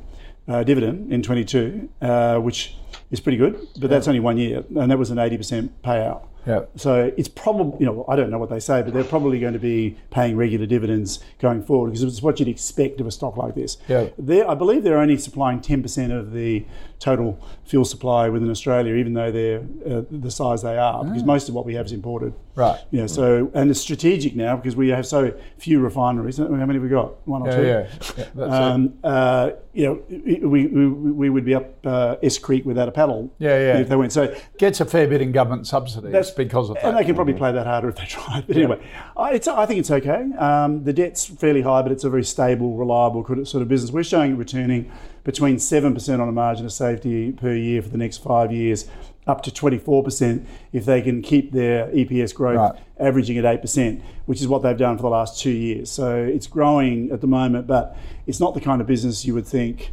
[0.49, 2.77] uh, dividend in 22, uh, which
[3.11, 6.27] is pretty good, but that's only one year, and that was an 80% payout.
[6.47, 6.67] Yeah.
[6.77, 9.55] So it's probably, you know, I don't know what they say, but they're probably going
[9.55, 13.37] to be paying regular dividends going forward because it's what you'd expect of a stock
[13.37, 13.79] like this.
[13.89, 14.11] Yeah.
[14.17, 16.65] They're, I believe they're only supplying 10% of the
[17.01, 21.27] total fuel supply within Australia, even though they're uh, the size they are, because ah.
[21.27, 22.33] most of what we have is imported.
[22.57, 22.81] Right.
[22.91, 23.07] Yeah.
[23.07, 26.39] So and it's strategic now because we have so few refineries.
[26.39, 27.27] How many have we got?
[27.29, 28.15] One or yeah, two.
[28.17, 28.25] Yeah.
[28.35, 32.89] yeah um, uh, you know, we, we, we would be up uh, S Creek without
[32.89, 33.31] a paddle.
[33.39, 33.79] Yeah, yeah.
[33.79, 36.13] If they went, so gets a fair bit in government subsidies.
[36.13, 36.87] That's because of that.
[36.87, 38.43] And they can probably play that harder if they try.
[38.47, 38.83] But anyway,
[39.19, 40.33] I, it's, I think it's okay.
[40.39, 43.91] Um, the debt's fairly high, but it's a very stable, reliable sort of business.
[43.91, 44.91] We're showing it returning
[45.25, 48.89] between 7% on a margin of safety per year for the next five years,
[49.27, 52.83] up to 24% if they can keep their EPS growth right.
[52.99, 55.91] averaging at 8%, which is what they've done for the last two years.
[55.91, 59.47] So it's growing at the moment, but it's not the kind of business you would
[59.47, 59.93] think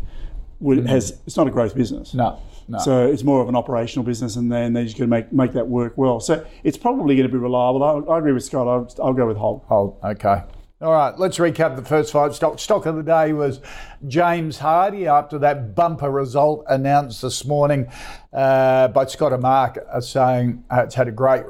[0.60, 0.88] would, mm.
[0.88, 2.14] has, it's not a growth business.
[2.14, 2.40] No.
[2.68, 2.78] No.
[2.80, 5.52] So it's more of an operational business, and then they're just going to make make
[5.52, 6.22] that work well.
[6.22, 7.84] So it's probably going to be reliable.
[7.84, 8.68] I, I agree with Scott.
[8.68, 9.64] I'll, I'll go with hold.
[9.66, 10.00] Hold.
[10.02, 10.44] Okay.
[10.82, 12.60] All right, let's recap the first five stock.
[12.60, 13.62] Stock of the day was
[14.06, 17.88] James Hardie after that bumper result announced this morning
[18.34, 21.44] uh, by Scott and Mark uh, saying uh, it's had a great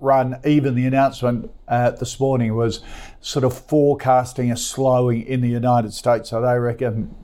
[0.00, 0.40] run.
[0.44, 2.80] Even the announcement uh, this morning was
[3.20, 6.30] sort of forecasting a slowing in the United States.
[6.30, 7.14] So they reckon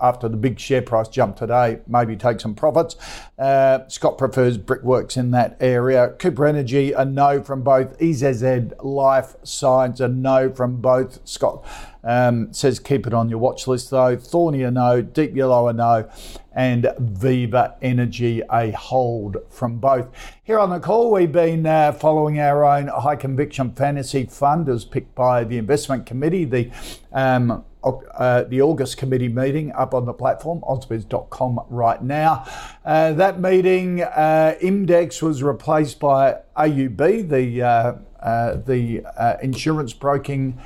[0.00, 2.96] after the big share price jump today, maybe take some profits.
[3.38, 6.10] Uh, Scott prefers brickworks in that area.
[6.18, 8.00] Cooper Energy, a no from both.
[8.00, 11.20] EZZ Life Science, a no from both.
[11.26, 11.64] Scott
[12.04, 14.16] um, says keep it on your watch list though.
[14.16, 15.02] Thorney, a no.
[15.02, 16.08] Deep Yellow, a no
[16.56, 20.08] and Viva Energy a hold from both.
[20.42, 24.84] Here on the call, we've been uh, following our own high conviction fantasy fund as
[24.84, 26.46] picked by the investment committee.
[26.46, 26.70] The
[27.12, 32.44] um, uh, the August committee meeting up on the platform, ausbiz.com right now.
[32.84, 39.02] Uh, that meeting, uh, Imdex was replaced by AUB, the, uh, uh, the
[39.42, 40.60] insurance broking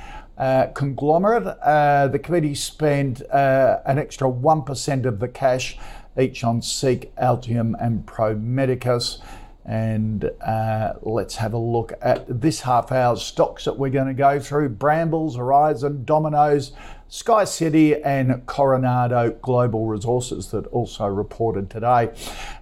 [0.73, 1.43] conglomerate.
[1.43, 5.77] The committee spent an extra 1% of the cash
[6.19, 9.19] each on Seek, Altium, and Pro Medicus.
[9.65, 14.13] And uh, let's have a look at this half hour's stocks that we're going to
[14.13, 16.71] go through Brambles, Aurizon, Domino's,
[17.09, 22.11] Sky City, and Coronado Global Resources that also reported today.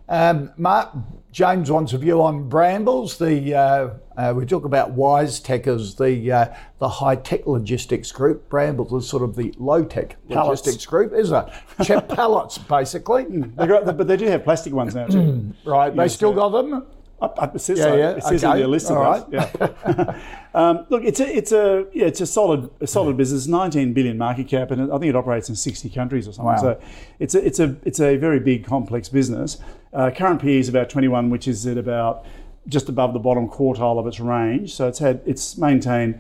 [0.09, 0.89] Um, Mark,
[1.31, 3.17] James wants a view on Brambles.
[3.17, 8.49] The uh, uh, we talk about WiseTech as the uh, the high tech logistics group.
[8.49, 11.85] Brambles is sort of the low tech logistics group, isn't it?
[11.85, 13.25] Check pallets, basically.
[13.25, 15.53] Mm, got, but they do have plastic ones now too.
[15.65, 16.85] right, they still got them.
[17.21, 17.95] It says yeah, so.
[17.95, 18.10] Yeah.
[18.12, 18.53] It says okay.
[18.53, 18.91] in their list.
[18.91, 19.23] All right.
[19.32, 20.19] Yeah.
[20.53, 23.47] um, look, it's a it's a yeah, it's a solid a solid business.
[23.47, 26.45] 19 billion market cap, and I think it operates in 60 countries or something.
[26.45, 26.61] Wow.
[26.61, 26.82] So
[27.20, 29.57] it's a it's a it's a very big complex business.
[29.93, 32.26] Uh, current PE is about 21, which is at about
[32.67, 34.74] just above the bottom quartile of its range.
[34.74, 36.20] So it's had it's maintained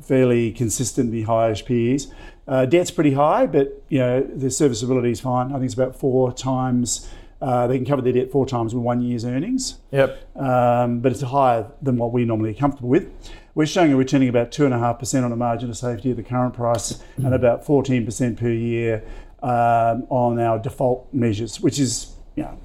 [0.00, 2.08] fairly consistently high PEs.
[2.46, 5.48] Uh, debt's pretty high, but you know the serviceability is fine.
[5.48, 7.08] I think it's about four times
[7.40, 9.78] Uh, they can cover their debt four times with one year's earnings.
[9.90, 10.36] Yep.
[10.36, 13.10] Um, but it's higher than what we normally are comfortable with.
[13.54, 17.02] We're showing a returning about 2.5% on a margin of safety at the current price
[17.16, 19.02] and about 14% per year
[19.42, 22.58] um, on our default measures, which is you know,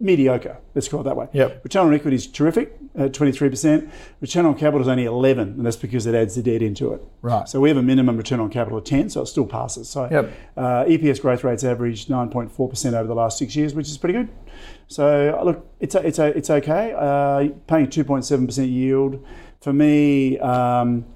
[0.00, 1.28] mediocre, let's call it that way.
[1.32, 1.64] Yep.
[1.64, 3.90] Return on equity is terrific at 23%.
[4.20, 7.02] Return on capital is only 11, and that's because it adds the debt into it.
[7.22, 7.48] Right.
[7.48, 9.88] So we have a minimum return on capital of 10, so it still passes.
[9.88, 10.32] So Yep.
[10.56, 14.28] uh, EPS growth rates averaged 9.4% over the last six years, which is pretty good.
[14.88, 16.92] So look, it's it's it's okay.
[16.96, 19.24] Uh, paying 2.7% yield
[19.60, 21.06] for me, um,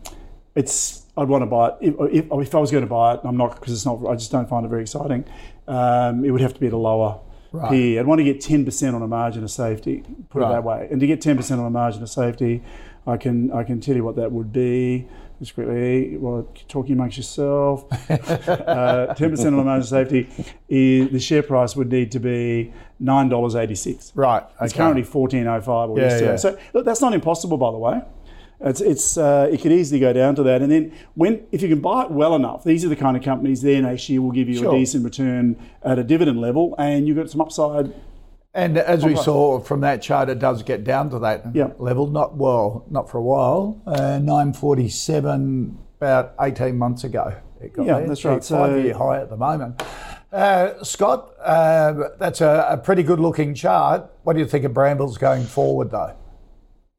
[0.54, 3.20] it's I'd want to buy it if, if, if I was going to buy it.
[3.24, 4.04] I'm not because it's not.
[4.06, 5.24] I just don't find it very exciting.
[5.66, 7.20] Um, it would have to be at a lower
[7.52, 7.70] Right.
[7.70, 7.98] PE.
[7.98, 10.04] I'd want to get 10% on a margin of safety.
[10.30, 10.50] Put Right.
[10.50, 10.88] it that way.
[10.90, 12.62] And to get 10% on a margin of safety,
[13.06, 15.06] I can I can tell you what that would be.
[15.40, 15.74] discreetly
[16.08, 20.28] quickly, while talking amongst yourself, uh, 10% on a margin of safety,
[20.68, 24.12] is, the share price would need to be $9.86.
[24.16, 24.42] Right.
[24.60, 26.30] It's currently 14.05 or Yeah, yesterday.
[26.32, 26.36] yeah.
[26.36, 28.00] So look, that's not impossible, by the way.
[28.60, 31.68] It's, it's uh, it could easily go down to that, and then when if you
[31.68, 34.32] can buy it well enough, these are the kind of companies then next year will
[34.32, 34.74] give you Sure.
[34.74, 37.92] a decent return at a dividend level, and you've got some upside.
[38.54, 39.24] And as we price.
[39.26, 41.68] saw from that chart, it does get down to that Yeah.
[41.78, 42.08] level.
[42.08, 43.80] Not well, not for a while.
[43.86, 47.34] Uh, Nine forty seven about eighteen months ago.
[47.60, 48.08] It got Yeah, there.
[48.08, 48.38] that's right.
[48.38, 49.80] It's Five So- year high at the moment.
[50.32, 54.10] Uh, Scott, uh, that's a, a pretty good looking chart.
[54.24, 56.12] What do you think of Brambles going forward, though?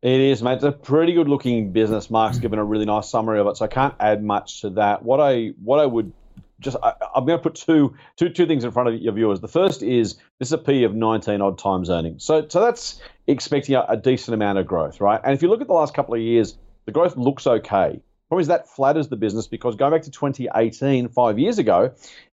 [0.02, 0.54] It is, mate.
[0.54, 2.10] It's a pretty good looking business.
[2.10, 2.42] Mark's mm.
[2.42, 5.04] given a really nice summary of it, so I can't add much to that.
[5.04, 6.14] What I what I would
[6.62, 9.42] just I, I'm going to put two two two things in front of your viewers.
[9.42, 13.02] The first is this is a P of 19 odd times earnings, so so that's
[13.28, 15.20] expecting a, a decent amount of growth, right?
[15.22, 18.02] And if you look at the last couple of years, the growth looks okay.
[18.30, 21.92] Problem is that flatters the business because going back to 2018, five years ago,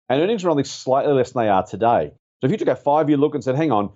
[0.07, 2.11] and earnings were only slightly less than they are today.
[2.41, 3.91] So if you took a five year look and said, hang on,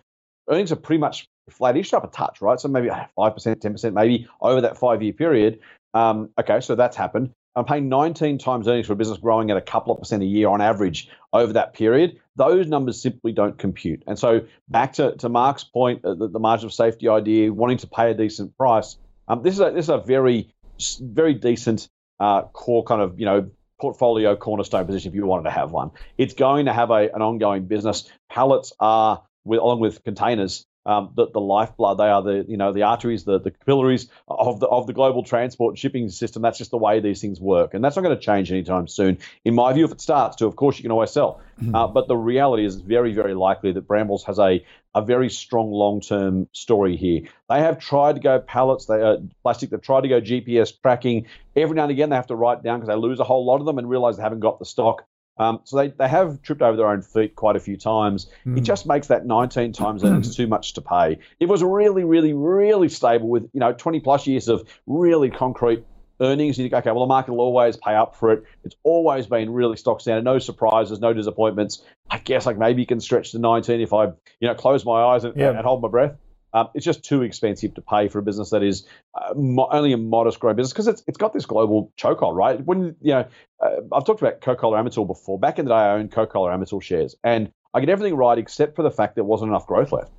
[0.50, 2.60] earnings are pretty much flattish up a touch, right?
[2.60, 5.60] So maybe uh, 5%, 10% maybe over that five year period.
[5.93, 7.32] Um, okay, so that's happened.
[7.56, 10.26] I'm paying 19 times earnings for a business growing at a couple of percent a
[10.26, 12.20] year on average over that period.
[12.36, 14.04] Those numbers simply don't compute.
[14.08, 17.78] And so back to, to Mark's point, uh, the, the margin of safety idea, wanting
[17.80, 18.97] to pay a decent price.
[19.28, 20.54] Um, this is a, this is a very
[21.02, 21.89] very decent
[22.20, 25.91] uh, core kind of you know portfolio cornerstone position if you wanted to have one.
[26.18, 28.10] It's going to have a, an ongoing business.
[28.30, 32.00] Pallets are with, along with containers um, the, the lifeblood.
[32.00, 35.24] They are the you know the arteries, the, the capillaries of the of the global
[35.24, 36.42] transport and shipping system.
[36.42, 39.20] That's just the way these things work, and that's not going to change anytime soon.
[39.46, 41.42] In my view, if it starts to, of course, you can always sell.
[41.74, 44.66] Uh, but the reality is, very very likely that Brambles has a
[44.96, 47.22] a very strong long term story here.
[47.50, 49.70] They have tried to go pallets, they uh, plastic.
[49.70, 51.28] They've tried to go GPS tracking.
[51.56, 53.60] Every now and again, they have to write down because they lose a whole lot
[53.60, 55.06] of them and realize they haven't got the stock.
[55.40, 58.30] Um, so they, they have tripped over their own feet quite a few times.
[58.46, 61.18] It just makes that 19 times earnings too much to pay.
[61.40, 65.84] It was really, really, really stable with you know 20 plus years of really concrete
[66.20, 66.58] earnings.
[66.58, 68.44] You think, okay, well the market will always pay up for it.
[68.66, 71.84] It's always been really stock standard, no surprises, no disappointments.
[72.12, 75.02] I guess like maybe you can stretch to 19 if I you know close my
[75.02, 75.52] eyes and, Yeah.
[75.52, 76.16] and hold my breath.
[76.54, 79.93] Um, it's just too expensive to pay for a business that is uh, mo- only
[79.93, 82.64] a modest growing business because it's, it's got this global chokehold, right?
[82.66, 83.28] When you know,
[83.64, 85.39] uh, I've talked about Coca-Cola Amatil before.
[85.39, 88.76] Back in the day, I owned Coca-Cola Amatil shares, and I get everything right except
[88.76, 90.12] for the fact there wasn't enough growth left.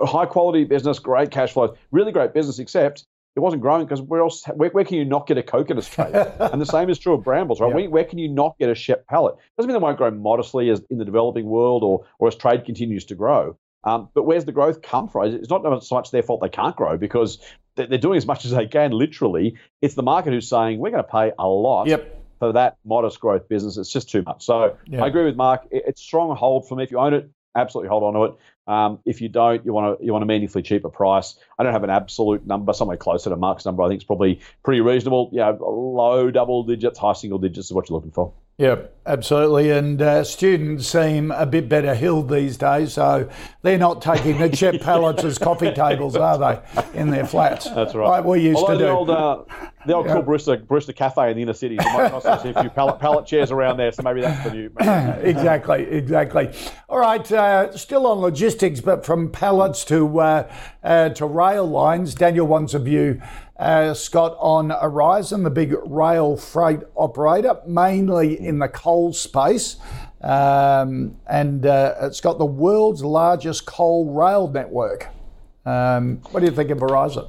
[0.00, 3.06] A high quality business, great cash flow, really great business, except
[3.36, 4.44] it wasn't growing because where else?
[4.54, 6.34] Where, where can you not get a Coke in Australia?
[6.52, 7.68] and the same is true of Brambles, right?
[7.68, 7.74] Yeah.
[7.74, 9.36] Where, where can you not get a CHEP pallet?
[9.56, 12.64] Doesn't mean they won't grow modestly as in the developing world or or as trade
[12.64, 13.56] continues to grow.
[13.86, 15.26] Um, but where's the growth come from?
[15.34, 17.38] It's not so much their fault they can't grow because
[17.76, 18.90] they're they're doing as much as they can.
[18.90, 22.24] Literally, it's the market who's saying we're going to pay a lot Yep.
[22.40, 23.76] for that modest growth business.
[23.78, 24.44] It's just too much.
[24.44, 25.04] So Yeah.
[25.04, 25.68] I agree with Mark.
[25.70, 26.82] It's strong hold for me.
[26.82, 28.38] If you own it, absolutely hold on to it.
[28.66, 31.38] Um, if you don't, you want to you want a meaningfully cheaper price.
[31.56, 33.84] I don't have an absolute number, somewhere closer to Mark's number.
[33.84, 35.30] I think it's probably pretty reasonable.
[35.32, 38.32] Yeah, low double digits, high single digits is what you're looking for.
[38.58, 39.70] Yep, absolutely.
[39.70, 43.28] And uh, students seem a bit better heeled these days, so
[43.60, 47.68] they're not taking the CHEP pallets as coffee tables, are they, in their flats?
[47.68, 48.08] That's right.
[48.08, 48.90] Like we used Although to the do.
[48.90, 49.44] old, uh,
[49.84, 52.62] the old cool barista, barista cafe in the inner city, there might also see a
[52.62, 54.70] few pallet, pallet chairs around there, so maybe that's the new.
[55.20, 56.50] exactly, exactly.
[56.88, 60.50] All right, uh, still on logistics, but from pallets to uh,
[60.82, 62.14] uh, to rail lines.
[62.14, 63.20] Daniel wants a view,
[63.58, 69.76] uh, Scott, on Aurizon, the big rail freight operator, mainly in the coal space,
[70.20, 75.08] um, and uh, it's got the world's largest coal rail network.
[75.64, 77.28] Um, what do you think of Aurizon?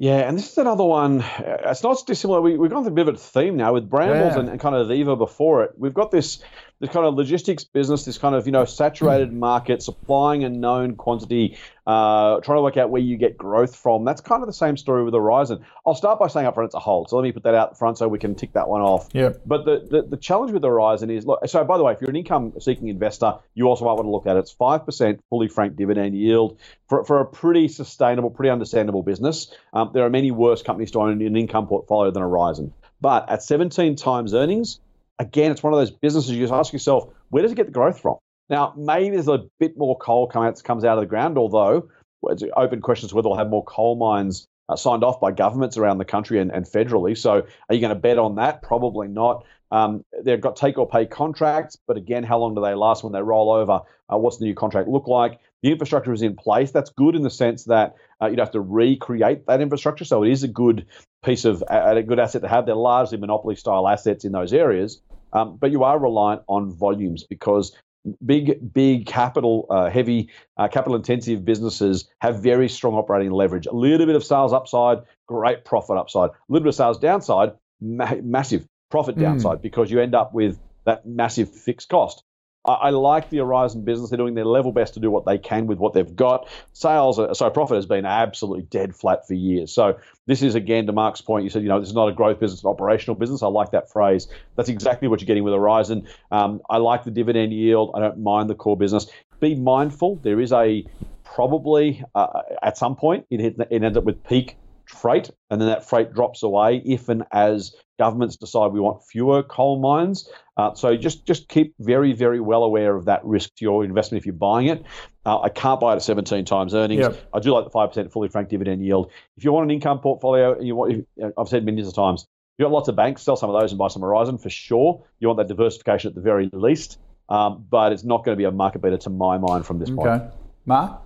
[0.00, 1.22] Yeah, and this is another one.
[1.22, 2.40] uh, It's not dissimilar.
[2.40, 4.38] We, we've gone through a bit of a theme now with Brambles Yeah.
[4.40, 5.72] and, and kind of Viva before it.
[5.76, 6.38] We've got this
[6.80, 10.94] this kind of logistics business, this kind of you know saturated market, supplying a known
[10.94, 14.04] quantity, uh, trying to work out where you get growth from.
[14.04, 15.64] That's kind of the same story with Aurizon.
[15.86, 17.10] I'll start by saying up front it's a hold.
[17.10, 19.08] So let me put that out front so we can tick that one off.
[19.12, 19.30] Yeah.
[19.44, 21.40] But the, the, the challenge with Aurizon is look.
[21.48, 24.10] So by the way, if you're an income seeking investor, you also might want to
[24.10, 24.40] look at it.
[24.40, 26.58] It's five percent fully franked dividend yield
[26.88, 29.52] for, for a pretty sustainable, pretty understandable business.
[29.72, 32.72] Um, there are many worse companies to own in an income portfolio than Aurizon.
[33.00, 34.80] But at 17 times earnings,
[35.18, 37.72] again, it's one of those businesses you just ask yourself, where does it get the
[37.72, 38.16] growth from?
[38.50, 41.88] Now, maybe there's a bit more coal coming out, comes out of the ground, although
[42.24, 45.98] it's open questions whether we'll have more coal mines uh, signed off by governments around
[45.98, 47.16] the country and, and federally.
[47.16, 48.62] So, are you going to bet on that?
[48.62, 49.44] Probably not.
[49.70, 53.12] Um, they've got take or pay contracts, but again, how long do they last when
[53.12, 53.80] they roll over?
[54.10, 55.40] Uh, what's the new contract look like?
[55.62, 56.70] The infrastructure is in place.
[56.70, 60.04] That's good in the sense that uh, you'd have to recreate that infrastructure.
[60.04, 60.86] So it is a good
[61.24, 62.66] piece of a, good asset to have.
[62.66, 65.00] They're largely monopoly style assets in those areas,
[65.32, 67.76] um, but you are reliant on volumes because
[68.24, 73.66] big, big capital uh, heavy, uh, capital intensive businesses have very strong operating leverage.
[73.66, 76.30] A little bit of sales upside, great profit upside.
[76.30, 79.22] A little bit of sales downside, ma- massive profit mm.
[79.22, 82.22] downside because you end up with that massive fixed cost.
[82.64, 84.10] I, like the Aurizon business.
[84.10, 86.48] They're doing their level best to do what they can with what they've got.
[86.72, 89.72] Sales, uh, so profit has been absolutely dead flat for years.
[89.72, 91.44] So this is again to Mark's point.
[91.44, 93.42] You said, you know, this is not a growth business, an operational business.
[93.42, 94.28] I like that phrase.
[94.56, 96.06] That's exactly what you're getting with Aurizon.
[96.30, 97.92] Um, I like the dividend yield.
[97.94, 99.06] I don't mind the core business.
[99.40, 100.16] Be mindful.
[100.16, 100.84] There is a
[101.24, 103.40] probably uh, at some point it,
[103.70, 104.56] it ends up with peak
[104.88, 109.42] freight, and then that freight drops away if and as governments decide we want fewer
[109.42, 110.28] coal mines.
[110.56, 114.20] Uh, so just just keep very very well aware of that risk to your investment
[114.20, 114.84] if you're buying it.
[115.26, 117.00] Uh, I can't buy it at 17 times earnings.
[117.00, 117.28] Yep.
[117.34, 119.10] I do like the five percent fully franked dividend yield.
[119.36, 122.26] If you want an income portfolio, and you want I've said millions of times.
[122.56, 125.04] You've got lots of banks, sell some of those and buy some Aurizon for sure.
[125.20, 128.46] You want that diversification at the very least, um, but it's not going to be
[128.46, 130.02] a market beater to my mind from this okay.
[130.02, 130.22] point.
[130.66, 131.00] Mark?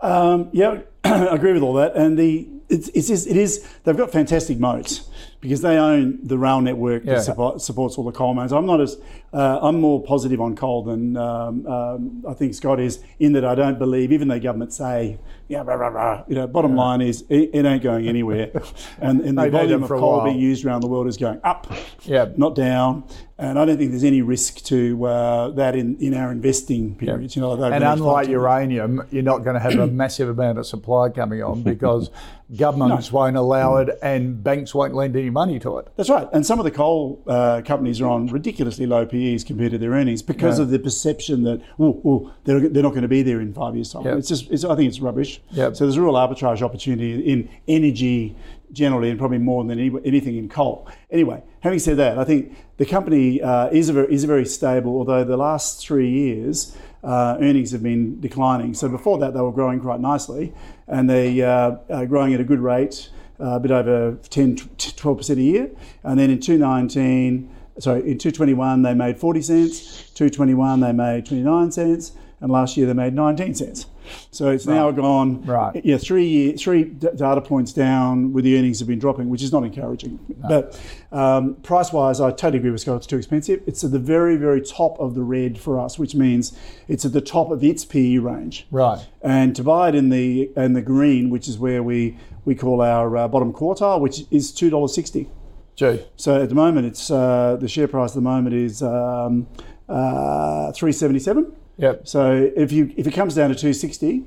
[0.00, 1.96] Um, yeah, I agree with all that.
[1.96, 5.08] And the it's, it's it is they've got fantastic moats
[5.40, 7.14] because they own the rail network yeah.
[7.14, 8.52] that support, supports all the coal mines.
[8.52, 8.98] I'm not as
[9.32, 13.44] uh, I'm more positive on coal than um, um, I think Scott is in that
[13.44, 15.18] I don't believe even though governments say
[15.48, 16.82] yeah rah, rah, rah, you know bottom yeah.
[16.82, 18.50] line is it, it, ain't going anywhere
[19.00, 21.70] and, and the volume of coal being used around the world is going up
[22.04, 23.04] yeah not down
[23.38, 27.36] and I don't think there's any risk to uh, that in, in our investing periods.
[27.36, 31.10] You know, and unlike uranium, you're not going to have a massive amount of supply
[31.10, 32.10] coming on because
[32.56, 33.18] governments no.
[33.18, 35.88] won't allow it and banks won't lend any money to it.
[35.96, 36.28] That's right.
[36.32, 39.90] And some of the coal uh, companies are on ridiculously low PEs compared to their
[39.90, 40.64] earnings because yeah.
[40.64, 43.74] of the perception that oh, oh, they're, they're not going to be there in five
[43.74, 44.04] years' time.
[44.04, 44.18] Yep.
[44.18, 45.40] It's just, it's, I think it's rubbish.
[45.52, 45.76] Yep.
[45.76, 48.36] So there's a real arbitrage opportunity in energy
[48.72, 50.88] generally and probably more than any, anything in coal.
[51.10, 54.44] Anyway, having said that, I think the company uh, is, a very, is a very
[54.44, 58.74] stable, although the last three years uh, earnings have been declining.
[58.74, 60.52] So before that, they were growing quite nicely
[60.88, 65.40] and they uh, are growing at a good rate, a bit over 10, 12% a
[65.40, 65.70] year.
[66.02, 71.72] And then in 2019, sorry, in 221 they made 40 cents, 221 they made 29
[71.72, 73.86] cents, and last year they made 19 cents.
[74.30, 74.74] So it's right.
[74.74, 75.84] now gone, right.
[75.84, 79.42] yeah, three year, three d- data points down with the earnings have been dropping, which
[79.42, 80.18] is not encouraging.
[80.28, 80.48] No.
[80.48, 80.80] But
[81.16, 82.98] um, price wise, I totally agree with Scott.
[82.98, 83.62] It's too expensive.
[83.66, 86.56] It's at the very, very top of the red for us, which means
[86.88, 88.66] it's at the top of its PE range.
[88.70, 89.04] Right.
[89.22, 92.16] And to buy it in the in the green, which is where we
[92.46, 95.28] we call our uh, bottom quartile, which is two dollars sixty.
[95.74, 96.02] Gee.
[96.16, 99.46] So at the moment, it's uh, the share price at the moment is um,
[99.86, 101.52] uh, three seventy seven.
[101.76, 102.08] Yep.
[102.08, 104.24] So if you if it comes down to 260,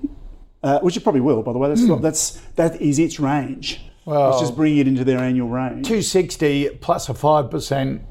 [0.61, 1.99] uh, which it probably will, by the way, that's mm.
[2.01, 3.81] that's that is its range.
[4.05, 5.85] Well, Let's just bring it into their annual range.
[5.85, 8.01] 260 plus a five percent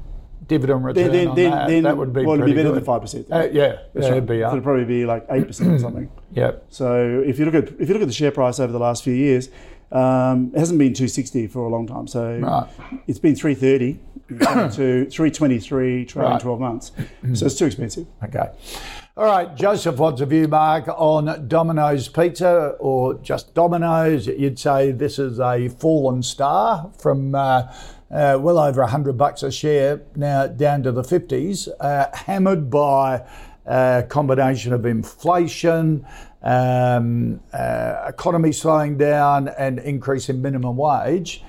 [0.47, 2.77] dividend return then, on then, that, then, that would be well, it'd be better good.
[2.77, 3.27] than five percent.
[3.31, 4.51] Uh, yeah, yeah it'd be up.
[4.51, 6.11] It'd probably be like eight percent or something.
[6.33, 6.65] Yep.
[6.69, 9.03] So if you look at if you look at the share price over the last
[9.03, 9.49] few years,
[9.91, 12.07] um, it hasn't been 260 for a long time.
[12.07, 12.67] So right.
[13.07, 13.99] it's been 330
[14.75, 16.41] to 323 trading right.
[16.41, 16.91] 12 months.
[17.33, 18.07] So it's too expensive.
[18.23, 18.49] Okay.
[19.17, 24.27] All right, Joseph, what's a view, Mark, on Domino's Pizza or just Domino's?
[24.27, 27.73] You'd say this is a fallen star from uh,
[28.11, 33.25] uh, well over 100 bucks a share now down to the 50s, uh, hammered by
[33.65, 36.05] a combination of inflation,
[36.41, 41.43] um, uh, economy slowing down, and increase in minimum wage.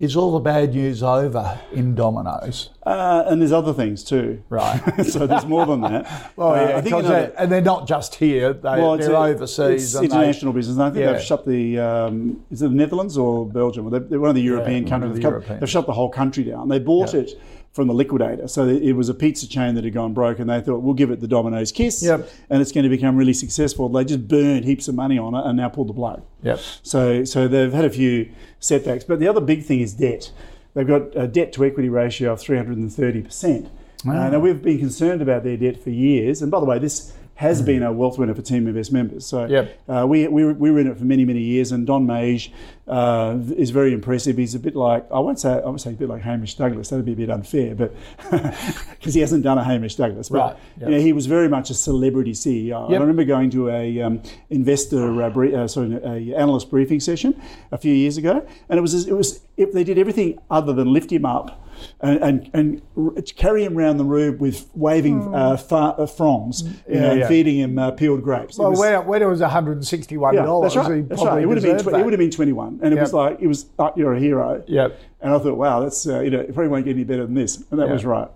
[0.00, 2.70] Is all the bad news over in Domino's?
[2.86, 4.42] Uh, and there's other things too.
[4.48, 4.80] Right.
[5.04, 6.32] so there's more than that.
[6.36, 8.96] well, yeah, uh, I think you know they're, and they're not just here, they, well,
[8.96, 9.94] they're a, overseas.
[9.94, 10.78] It's international they, business.
[10.78, 11.12] And I think yeah.
[11.12, 13.90] they've shut the, um, is it the Netherlands or Belgium?
[13.90, 15.10] They're, they're one of the European yeah, countries.
[15.10, 15.60] The they've, European.
[15.60, 16.70] they've, shut the whole country down.
[16.70, 17.38] They bought it
[17.72, 18.48] from the liquidator.
[18.48, 21.10] So it was a pizza chain that had gone broke, and they thought we'll give
[21.10, 22.28] it the Domino's kiss, Yep.
[22.50, 23.88] and it's going to become really successful.
[23.88, 26.22] They just burned heaps of money on it, and now pulled the plug.
[26.42, 26.58] Yep.
[26.82, 30.32] So so they've had a few setbacks, but the other big thing is debt.
[30.74, 33.68] They've got a debt to equity ratio of 330 percent.
[34.08, 37.12] Uh, now we've been concerned about their debt for years, and by the way, this
[37.40, 39.24] has been a wealth winner for Teaminvest members.
[39.24, 39.80] So Yep.
[39.88, 42.50] uh, we, we, were- we were in it for many, many years, and Don Meij
[42.86, 44.36] uh, is very impressive.
[44.36, 46.90] He's a bit like, I won't say, I won't say a bit like Hamish Douglass,
[46.90, 47.94] that'd be a bit unfair, but
[48.30, 50.28] because he hasn't done a Hamish Douglass.
[50.28, 50.88] But, Right, yep.
[50.90, 52.90] you know, he was very much a celebrity CEO.
[52.90, 52.98] Yep.
[52.98, 57.40] I remember going to a um, investor, uh, brie- uh, sorry, a analyst briefing session
[57.72, 60.92] a few years ago, and it was, it was if they did everything other than
[60.92, 61.66] lift him up
[62.00, 66.70] and, and, and carry him around the room with waving uh, fa- uh, fronds, you
[66.88, 67.28] Yeah, know, and yeah.
[67.28, 68.56] feeding him uh, peeled grapes.
[68.58, 70.96] It Well, was- when, when it was $161, yeah, that's right.
[70.96, 71.42] he That's right.
[71.42, 71.78] It would have been.
[71.92, 73.66] Tw- it would have been twenty-one, and it was like it was.
[73.78, 74.62] Uh, you're a hero.
[74.66, 74.98] Yep.
[75.22, 77.34] And I thought, wow, that's uh, you know, it probably won't get any better than
[77.34, 77.92] this, and that Yeah.
[77.92, 78.28] was right.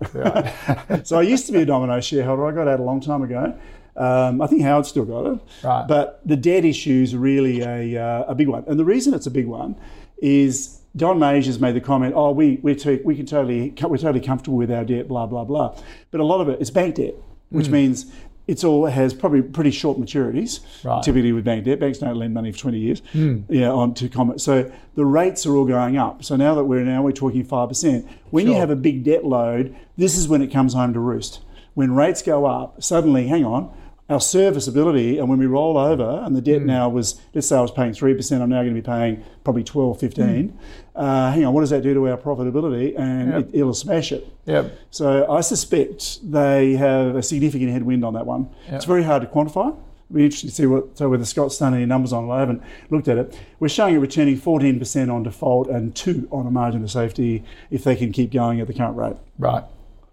[1.07, 2.45] so I used to be a Domino's shareholder.
[2.45, 3.57] I got out a long time ago.
[3.97, 5.39] Um, I think Howard still got it.
[5.63, 5.87] Right.
[5.87, 9.25] But the debt issue is really a, uh, a big one, and the reason it's
[9.25, 9.75] a big one
[10.21, 14.21] is Don has made the comment, "Oh, we we to, we can totally we're totally
[14.21, 15.77] comfortable with our debt, blah blah blah."
[16.11, 17.15] But a lot of it is bank debt,
[17.49, 17.73] which hmm.
[17.73, 18.11] means
[18.47, 20.61] it's all has probably pretty short maturities.
[20.83, 21.03] Right.
[21.03, 23.01] Typically with bank debt, banks don't lend money for twenty years.
[23.11, 23.41] Hmm.
[23.49, 24.39] Yeah, on to comment.
[24.41, 26.23] So the rates are all going up.
[26.23, 28.07] So now that we're now we're talking five percent.
[28.29, 31.41] When you have a big debt load, this is when it comes home to roost.
[31.73, 33.69] When rates go up, suddenly, hang on,
[34.09, 36.67] our serviceability, and when we roll over, and the debt Hmm.
[36.67, 39.63] now was, let's say I was paying 3%, I'm now going to be paying probably
[39.63, 40.49] 12, 15.
[40.49, 40.57] Hmm.
[40.95, 42.97] Uh, hang on, what does that do to our profitability?
[42.97, 43.41] And Yep.
[43.41, 44.27] it, it'll smash it.
[44.45, 44.77] Yep.
[44.91, 48.49] So I suspect they have a significant headwind on that one.
[48.67, 49.75] It's very hard to quantify.
[50.09, 52.31] It'll be interesting to see what so whether Scott's done any numbers on it.
[52.31, 53.37] I haven't looked at it.
[53.59, 57.83] We're showing it returning 14% on default and two on a margin of safety if
[57.83, 59.17] they can keep going at the current rate.
[59.39, 59.63] Right.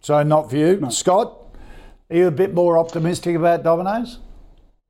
[0.01, 0.85] So not for you.
[0.91, 1.37] Scott,
[2.11, 4.19] are you a bit more optimistic about Domino's?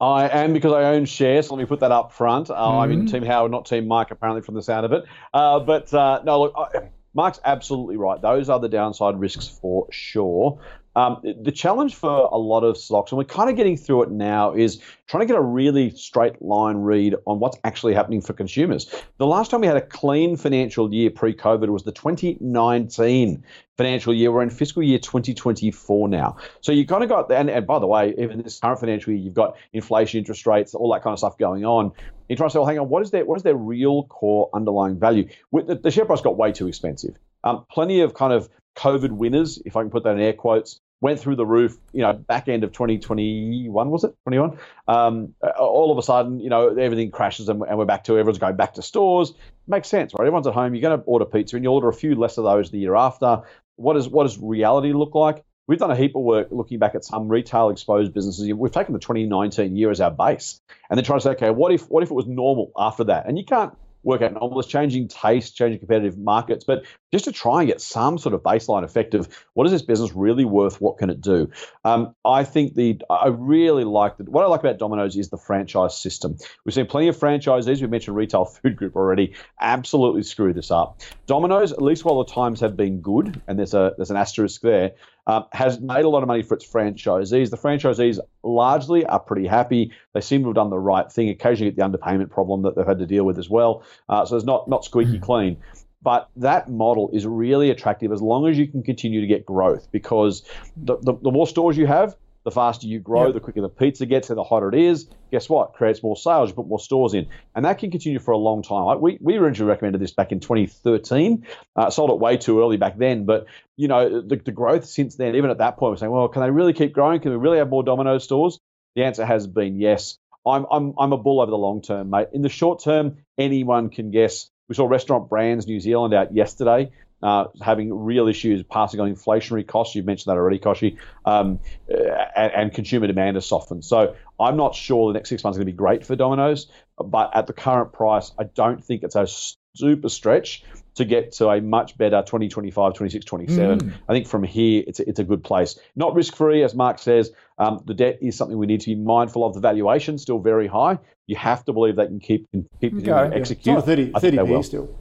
[0.02, 1.46] I am because I own shares.
[1.46, 2.50] So let me put that up front.
[2.50, 3.00] Uh, I'm Mm-hmm.
[3.02, 5.04] in Team Howard, not Team Mike, apparently from the sound of it.
[5.32, 8.20] Uh, but uh, no, look, I, Mark's absolutely right.
[8.20, 10.58] Those are the downside risks for sure.
[10.94, 14.10] Um, the challenge for a lot of stocks, and we're kind of getting through it
[14.10, 18.34] now, is trying to get a really straight line read on what's actually happening for
[18.34, 18.94] consumers.
[19.16, 23.42] The last time we had a clean financial year pre COVID was the 2019
[23.78, 24.30] financial year.
[24.30, 26.36] We're in fiscal year 2024 now.
[26.60, 29.22] So you kind of got, and, and by the way, even this current financial year,
[29.22, 31.92] you've got inflation, interest rates, all that kind of stuff going on.
[32.28, 34.50] You're trying to say, well, hang on, what is their what is their real core
[34.54, 35.28] underlying value?
[35.52, 37.16] The, the share price got way too expensive.
[37.44, 40.80] Um, plenty of kind of COVID winners, if I can put that in air quotes,
[41.02, 41.76] went through the roof.
[41.92, 44.58] You know, back end of 2021 was it 21?
[44.88, 48.38] Um, all of a sudden, you know, everything crashes and, and we're back to everyone's
[48.38, 49.34] going back to stores.
[49.66, 50.22] Makes sense, right?
[50.22, 50.74] Everyone's at home.
[50.74, 52.94] You're going to order pizza and you order a few less of those the year
[52.94, 53.42] after.
[53.76, 55.44] What does what does reality look like?
[55.68, 58.52] We've done a heap of work looking back at some retail exposed businesses.
[58.52, 60.60] We've taken the 2019 year as our base,
[60.90, 63.26] and then trying to say, okay, what if what if it was normal after that?
[63.26, 63.72] And you can't
[64.02, 64.62] work out normal.
[64.62, 68.84] Changing tastes, changing competitive markets, but just to try and get some sort of baseline
[68.84, 70.80] effect of what is this business really worth?
[70.80, 71.50] What can it do?
[71.84, 74.28] Um, I think the I really like that.
[74.28, 76.36] What I like about Domino's is the franchise system.
[76.64, 77.80] We've seen plenty of franchisees.
[77.80, 79.34] We mentioned Retail Food Group already.
[79.60, 81.00] Absolutely screw this up.
[81.26, 84.60] Domino's, at least while the times have been good, and there's a there's an asterisk
[84.62, 84.92] there,
[85.26, 87.50] um, has made a lot of money for its franchisees.
[87.50, 89.92] The franchisees largely are pretty happy.
[90.14, 91.28] They seem to have done the right thing.
[91.28, 93.84] Occasionally get the underpayment problem that they've had to deal with as well.
[94.08, 95.56] Uh, so it's not not squeaky clean.
[96.02, 99.86] But that model is really attractive as long as you can continue to get growth
[99.92, 100.42] because
[100.76, 103.32] the, the, the more stores you have, the faster you grow, Yeah.
[103.32, 105.08] the quicker the pizza gets and the hotter it is.
[105.30, 105.74] Guess what?
[105.74, 107.28] Creates more sales, you put more stores in.
[107.54, 108.84] And that can continue for a long time.
[108.84, 111.46] Like we, we originally recommended this back in 2013.
[111.76, 113.24] Uh, sold it way too early back then.
[113.24, 116.28] But, you know, the, the growth since then, even at that point, we're saying, well,
[116.28, 117.20] can they really keep growing?
[117.20, 118.58] Can we really have more Domino's stores?
[118.96, 120.18] The answer has been yes.
[120.44, 122.28] I'm, I'm, I'm a bull over the long term, mate.
[122.32, 124.50] In the short term, anyone can guess.
[124.68, 126.90] We saw Restaurant Brands New Zealand out yesterday.
[127.22, 129.94] Uh, having real issues passing on inflationary costs.
[129.94, 131.96] You've mentioned that already, Kochie, um, uh,
[132.36, 133.84] and, and consumer demand has softened.
[133.84, 136.70] So I'm not sure the next six months are going to be great for Domino's,
[136.98, 139.26] but at the current price, I don't think it's a
[139.74, 143.94] super stretch to get to a much better 2025, 26, 27.
[144.08, 145.78] I think from here, it's a, it's a good place.
[145.96, 147.30] Not risk free, as Mark says.
[147.58, 149.54] Um, the debt is something we need to be mindful of.
[149.54, 150.98] The valuation still very high.
[151.26, 153.40] You have to believe they can keep keep continuing to Okay.
[153.40, 153.76] It's execute.
[153.76, 154.98] on 30, 30 P still.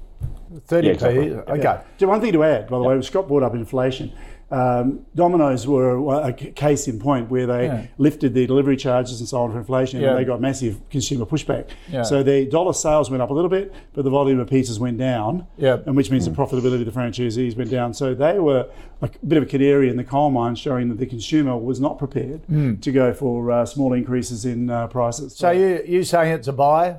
[0.54, 0.84] 30p.
[0.84, 1.32] Yeah, exactly.
[1.34, 1.82] Okay.
[1.98, 2.08] Yeah.
[2.08, 4.14] One thing to add, by the way, Scott brought up inflation.
[4.52, 7.86] Um, Domino's were a case in point where they Yeah.
[7.98, 10.10] lifted the delivery charges and so on for inflation, Yeah.
[10.10, 11.66] and they got massive consumer pushback.
[11.92, 12.02] Yeah.
[12.04, 14.98] So the dollar sales went up a little bit, but the volume of pizzas went
[14.98, 17.94] down, and which means the profitability of the franchisees went down.
[17.94, 18.66] So they were
[19.02, 21.98] a bit of a canary in the coal mine, showing that the consumer was not
[21.98, 22.42] prepared
[22.82, 25.34] to go for uh, small increases in uh, prices.
[25.36, 26.98] So you you saying it's a buy?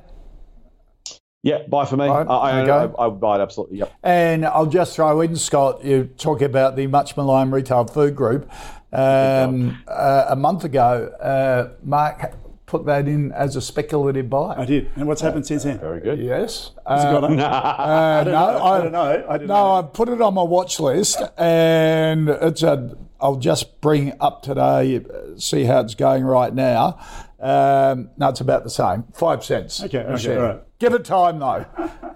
[1.43, 2.07] Yeah, buy for me.
[2.07, 2.95] Right, I, I, okay.
[2.97, 3.79] I, I would buy it absolutely.
[3.79, 3.93] Yep.
[4.01, 8.49] And I'll just throw in, Scott, you talk about the much maligned retail food group.
[8.93, 12.33] Um, uh, a month ago, uh, Mark
[12.65, 14.55] put that in as a speculative buy.
[14.57, 14.89] I did.
[14.95, 15.79] And what's happened since then?
[15.79, 16.19] Very good.
[16.19, 16.71] Yes.
[16.87, 17.79] Has it Uh, gone up?
[17.79, 19.25] uh, no, I don't know.
[19.29, 19.71] I no, know.
[19.73, 22.95] I put it on my watch list, and it's a.
[23.19, 26.99] I'll just bring up today, uh, see how it's going right now.
[27.39, 29.83] Um, no, it's about the same, five cents.
[29.83, 30.39] Okay, okay, share.
[30.41, 30.61] all right.
[30.83, 31.65] Give it time though.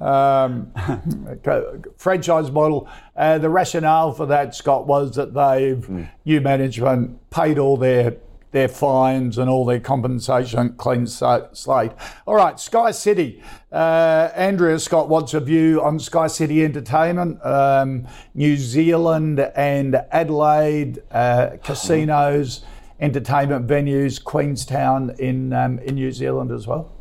[0.06, 0.74] Um,
[1.98, 2.90] franchise model.
[3.16, 6.04] Uh, the rationale for that, Scott, was that they've Hmm.
[6.26, 8.18] new management paid all their
[8.52, 11.92] their fines and all their compensation, clean slate.
[12.26, 13.42] All right, Sky City.
[13.72, 18.06] Uh, Andrea Scott wants a view on Sky City Entertainment, um,
[18.36, 22.66] New Zealand and Adelaide uh, casinos,
[23.00, 26.92] entertainment venues, Queenstown in um, in New Zealand as well.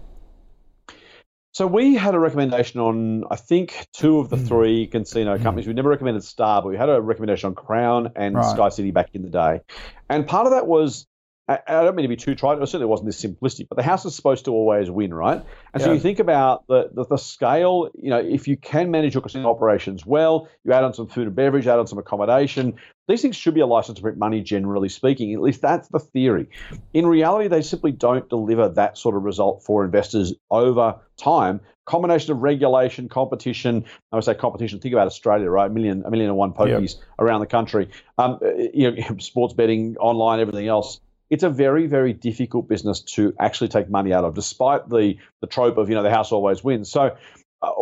[1.56, 4.44] So we had a recommendation on, I think, two of the Hmm.
[4.44, 5.66] three casino companies.
[5.66, 8.44] We never recommended Star, but we had a recommendation on Crown and Right.
[8.44, 9.62] Sky City back in the day.
[10.10, 11.06] And part of that was,
[11.48, 13.82] I I don't mean to be too trite, it certainly wasn't this simplistic, but the
[13.82, 15.44] house is supposed to always win, right?
[15.72, 19.14] And so you think about the, the, the scale, you know, if you can manage
[19.14, 22.74] your casino operations well, you add on some food and beverage, add on some accommodation,
[23.08, 25.32] these things should be a license to print money, generally speaking.
[25.32, 26.48] At least that's the theory.
[26.92, 31.60] In reality, they simply don't deliver that sort of result for investors over time.
[31.84, 33.84] Combination of regulation, competition.
[34.10, 34.80] I would say competition.
[34.80, 35.70] Think about Australia, right?
[35.70, 37.90] A million, a million and one pokies around the country.
[38.18, 38.40] Um,
[38.74, 41.00] you know, sports betting, online, everything else.
[41.30, 45.46] It's a very, very difficult business to actually take money out of, despite the the
[45.46, 46.90] trope of you know the house always wins.
[46.90, 47.16] So
[47.62, 47.72] uh,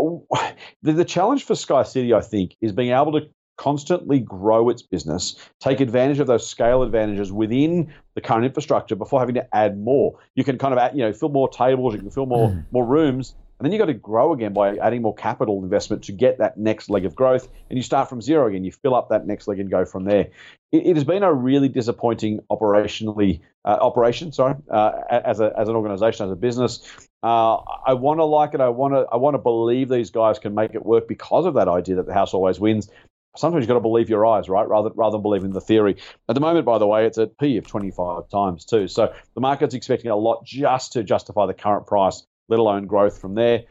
[0.82, 4.82] the, the challenge for Sky City, I think, is being able to constantly grow its
[4.82, 9.78] business, take advantage of those scale advantages within the current infrastructure before having to add
[9.78, 10.18] more.
[10.34, 12.84] You can kind of add, you know fill more tables, you can fill more more
[12.84, 13.34] rooms,
[13.64, 16.58] and then you've got to grow again by adding more capital investment to get that
[16.58, 17.48] next leg of growth.
[17.70, 18.62] And you start from zero again.
[18.62, 20.28] You fill up that next leg and go from there.
[20.70, 24.32] It, it has been a really disappointing operationally uh, operation.
[24.32, 26.86] Sorry, uh, as a as an organisation, as a business.
[27.22, 27.54] Uh,
[27.86, 28.60] I want to like it.
[28.60, 29.06] I want to.
[29.10, 32.06] I want to believe these guys can make it work because of that idea that
[32.06, 32.90] the house always wins.
[33.34, 34.68] Sometimes you've got to believe your eyes, right?
[34.68, 35.96] Rather rather than believing the theory.
[36.28, 38.88] At the moment, by the way, it's at P of 25 times too.
[38.88, 43.20] So the market's expecting a lot just to justify the current price, let alone growth
[43.20, 43.64] from there.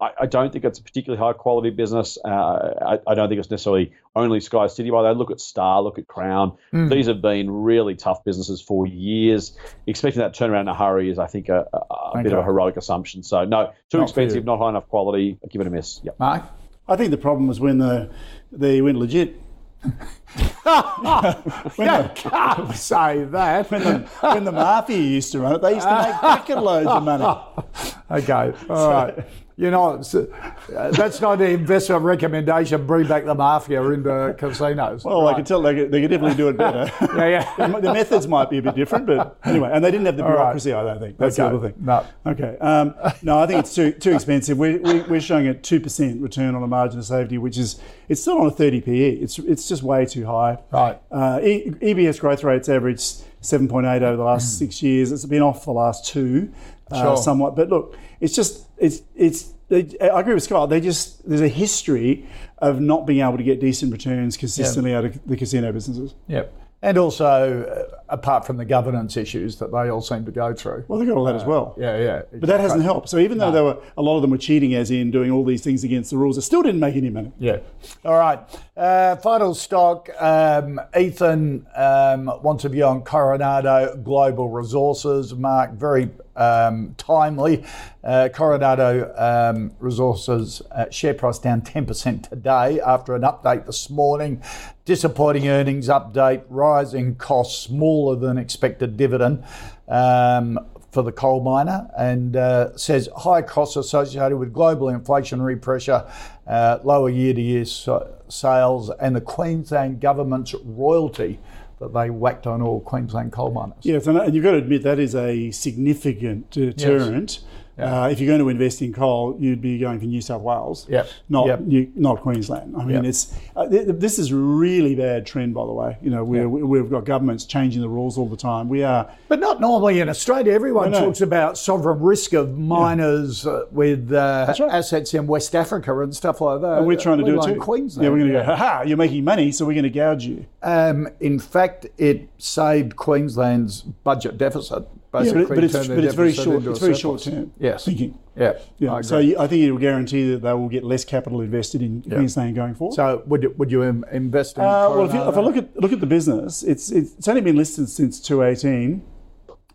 [0.00, 2.16] I, I don't think it's a particularly high quality business.
[2.24, 4.90] Uh, I, I don't think it's necessarily only Sky City.
[4.90, 6.56] By the way, look at Star, look at Crown.
[6.72, 9.56] These have been really tough businesses for years.
[9.86, 12.44] Expecting that turnaround in a hurry is, I think, a, a, a bit of a
[12.44, 13.22] heroic assumption.
[13.22, 14.44] So no, too Not expensive, you.
[14.44, 15.38] not high enough quality.
[15.50, 16.00] Give it a miss.
[16.02, 16.18] Yep.
[16.18, 16.44] Mark?
[16.88, 18.10] I think the problem was when the
[18.50, 19.38] they went legit.
[21.78, 23.70] You can't say that.
[23.70, 26.88] When the, when the mafia used to run it, they used to make bucket loads
[26.88, 27.24] of money.
[28.10, 29.24] Okay, all right.
[29.56, 32.86] You know, uh, that's not an investment recommendation.
[32.86, 35.04] Bring back the mafia into casinos.
[35.04, 35.36] Well, I Right.
[35.36, 36.90] can tell they could, they could definitely do it better.
[37.16, 37.56] Yeah, yeah.
[37.68, 40.22] the the methods might be a bit different, but anyway, and they didn't have the
[40.22, 40.30] right.
[40.30, 40.72] bureaucracy.
[40.72, 41.84] I don't think that's Okay, the other thing.
[41.84, 42.06] no.
[42.26, 42.56] Okay.
[42.58, 44.56] Um, no, I think it's too too expensive.
[44.56, 47.80] We're, we- we're showing a two percent return on a margin of safety, which is
[48.08, 49.10] it's still on a thirty PE.
[49.16, 50.58] It's it's just way too high.
[50.72, 50.98] Right.
[51.10, 55.12] Uh, e- EPS growth rates point eight over the last six years.
[55.12, 56.50] It's been off for the last two,
[56.90, 57.02] uh.
[57.02, 57.16] Sure.
[57.16, 57.56] somewhat.
[57.56, 59.54] But look, it's just it's it's.
[59.68, 60.68] They, I agree with Scott.
[60.68, 62.26] They just there's a history
[62.58, 66.14] of not being able to get decent returns consistently out of the casino businesses.
[66.26, 66.52] Yep.
[66.82, 70.84] And also, uh, apart from the governance issues that they all seem to go through.
[70.88, 71.74] Well, they got all that as well.
[71.78, 72.22] Yeah, yeah.
[72.32, 73.08] But that hasn't helped.
[73.08, 75.44] So even though there were a lot of them were cheating, as in doing all
[75.44, 77.32] these things against the rules, it still didn't make any money.
[77.38, 77.58] Yeah.
[78.04, 78.40] All right.
[78.76, 80.08] Uh, final stock.
[80.18, 85.34] Um, Ethan um, wants a view on Coronado Global Resources.
[85.34, 87.64] Mark, very um, timely.
[88.02, 94.42] Uh, Coronado um, Resources uh, share price down 10% today after an update this morning.
[94.90, 99.44] Disappointing earnings update, rising costs, smaller than expected dividend.
[99.86, 100.58] Um,
[100.90, 106.04] for the coal miner and uh, says high costs associated with global inflationary pressure,
[106.48, 111.38] uh, lower year to year sales, and the Queensland government's royalty
[111.78, 113.78] that they whacked on all Queensland coal miners.
[113.82, 117.44] Yes, and and you've got to admit that is a significant deterrent
[117.80, 120.86] Uh, if you're going to invest in coal, you'd be going for New South Wales,
[120.88, 121.08] Yep.
[121.28, 121.60] not Yep.
[121.60, 122.74] New, not Queensland.
[122.76, 123.04] I mean, Yep.
[123.04, 125.96] it's uh, th- th- this is a really bad trend, by the way.
[126.02, 128.68] You know, we're, we- we've got governments changing the rules all the time.
[128.68, 130.52] We are But not normally in Australia.
[130.52, 134.60] Everyone talks about sovereign risk of miners uh, with uh, right.
[134.70, 136.78] assets in West Africa and stuff like that.
[136.78, 137.60] and we're trying to do it too.
[137.60, 138.04] Queensland.
[138.04, 138.44] Yeah, we're going to go.
[138.44, 138.82] Ha ha!
[138.82, 140.46] You're making money, so we're going to gouge you.
[140.62, 144.84] Um, in fact, it saved Queensland's budget deficit.
[145.12, 146.64] Yeah, Basically, but, but it's but it's very short.
[146.64, 147.84] It's very short term Yes.
[147.84, 148.16] thinking.
[148.36, 148.52] Yeah.
[148.78, 148.94] Yeah.
[148.94, 152.02] I So I think it will guarantee that they will get less capital invested in
[152.02, 152.94] Queensland going forward.
[152.94, 154.62] So would you, would you invest in?
[154.62, 157.40] Uh, well, if, you, if I look at look at the business, it's it's only
[157.40, 159.02] been listed since 2018.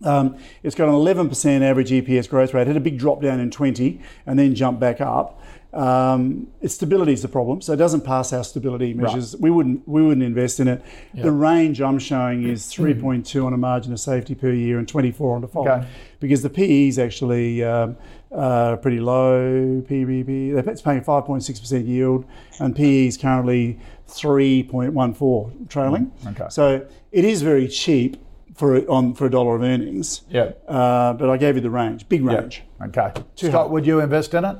[0.03, 2.63] Um, it's got an 11% average EPS growth rate.
[2.63, 5.41] It Had a big drop down in 20, and then jumped back up.
[5.75, 9.35] Um, its stability is the problem, so it doesn't pass our stability measures.
[9.35, 10.81] We wouldn't we wouldn't invest in it.
[11.13, 15.35] The range I'm showing is 3.2 on a margin of safety per year and 24
[15.35, 15.85] on default, Okay.
[16.21, 17.97] because the PE is actually um,
[18.31, 19.81] uh, pretty low.
[19.85, 22.23] PBP it's paying 5.6% yield,
[22.61, 26.11] and PE is currently 3.14 trailing.
[26.27, 26.45] Okay.
[26.49, 28.17] So it is very cheap
[28.55, 30.21] for a- on for a dollar of earnings.
[30.29, 30.51] Yeah.
[30.67, 32.63] Uh, but I gave you the range, big range.
[32.81, 33.11] Okay.
[33.35, 34.55] Scott, would you invest in it?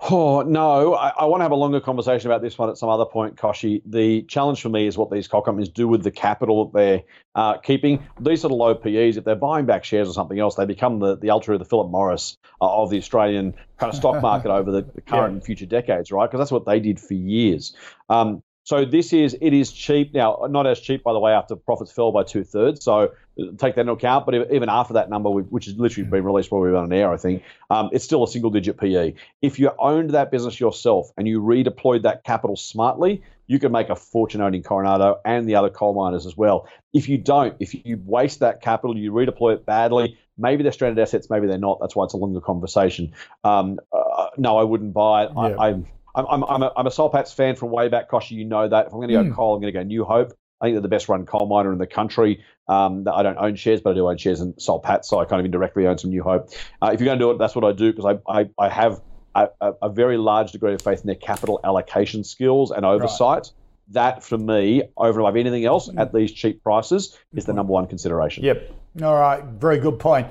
[0.00, 2.88] Oh no, I, I want to have a longer conversation about this one at some
[2.88, 3.82] other point, Kochie.
[3.84, 7.02] The challenge for me is what these coal companies do with the capital that they're
[7.34, 8.06] uh, keeping.
[8.20, 11.00] These sort of low PEs, if they're buying back shares or something else, they become
[11.00, 14.70] the the ultra, the Philip Morris uh, of the Australian kind of stock market over
[14.70, 16.30] the, the current and future decades, right?
[16.30, 17.74] Because that's what they did for years.
[18.08, 21.56] Um, so this is it is cheap now, not as cheap by the way after
[21.56, 22.84] profits fell by two thirds.
[22.84, 23.12] So
[23.56, 24.26] take that into account.
[24.26, 27.16] But even after that number, which has literally been released we were on air, I
[27.16, 29.14] think um, it's still a single digit PE.
[29.40, 33.88] If you owned that business yourself and you redeployed that capital smartly, you could make
[33.88, 36.68] a fortune owning Coronado and the other coal miners as well.
[36.92, 40.18] If you don't, if you waste that capital, you redeploy it badly.
[40.36, 41.78] Maybe they're stranded assets, maybe they're not.
[41.80, 43.14] That's why it's a longer conversation.
[43.44, 45.30] Um, uh, no, I wouldn't buy it.
[45.34, 45.56] Yeah.
[45.58, 45.82] I,
[46.18, 48.32] I'm I'm, I'm, a, I'm a Soul Patts fan from way back, Kochie.
[48.32, 48.86] You know that.
[48.86, 50.32] If I'm going to go coal, I'm going to go New Hope.
[50.60, 52.44] I think they're the best run coal miner in the country.
[52.66, 55.24] Um, I don't own shares, but I do own shares in Soul Patts, so I
[55.24, 56.50] kind of indirectly own some New Hope.
[56.82, 58.68] Uh, if you're going to do it, that's what I do because I, I, I
[58.68, 59.00] have
[59.36, 59.48] a,
[59.82, 63.52] a, very large degree of faith in their capital allocation skills and oversight.
[63.92, 67.72] That, for me, over and above anything else at these cheap prices, is the number
[67.72, 68.44] one consideration.
[68.44, 68.70] Yep.
[69.02, 69.42] All right.
[69.44, 70.26] Very good point.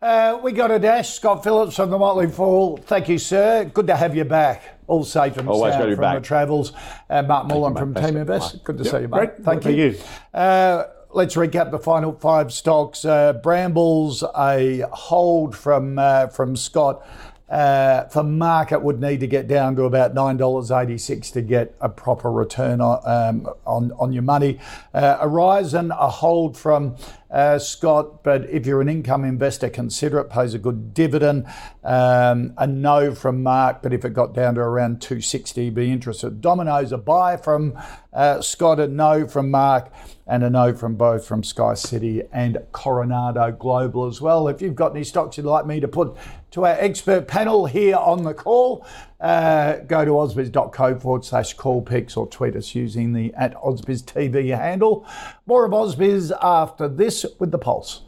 [0.00, 1.14] Uh, we got a dash.
[1.14, 2.76] Scott Phillips from the Motley Fool.
[2.76, 3.64] Thank you, sir.
[3.64, 4.81] Good to have you back.
[4.92, 6.72] All safe and Always sound good to be from the travels.
[7.08, 8.18] Uh, Mark Moreland from Team.
[8.18, 8.62] Invest.
[8.62, 9.10] Good to see you, mate.
[9.10, 9.36] Great.
[9.36, 9.84] Thank, Thank you.
[9.84, 9.98] you.
[10.34, 13.02] Uh, let's recap the final five stocks.
[13.06, 17.06] Uh, Brambles, a hold from uh, from Scott.
[17.48, 21.42] Uh, for market would need to get down to about nine dollars eighty six to
[21.42, 24.58] get a proper return on um, on, on your money.
[24.94, 26.96] Uh, Aurizon, a hold from
[27.32, 30.30] uh, Scott, but if you're an income investor, consider it.
[30.30, 31.46] Pays a good dividend.
[31.82, 35.90] Um, a no from Mark, but if it got down to around two sixty, be
[35.90, 36.40] interested.
[36.40, 37.76] Domino's, a buy from
[38.12, 39.90] uh, Scott, a no from Mark,
[40.26, 44.46] and a no from both from Sky City and Coronado Global as well.
[44.48, 46.14] If you've got any stocks you'd like me to put
[46.52, 48.86] to our expert panel here on the call,
[49.22, 54.02] uh, go to ausbiz.co forward slash call picks or tweet us using the at ausbiz
[54.02, 55.06] TV handle.
[55.46, 58.02] More of ausbiz after this with the Pulse.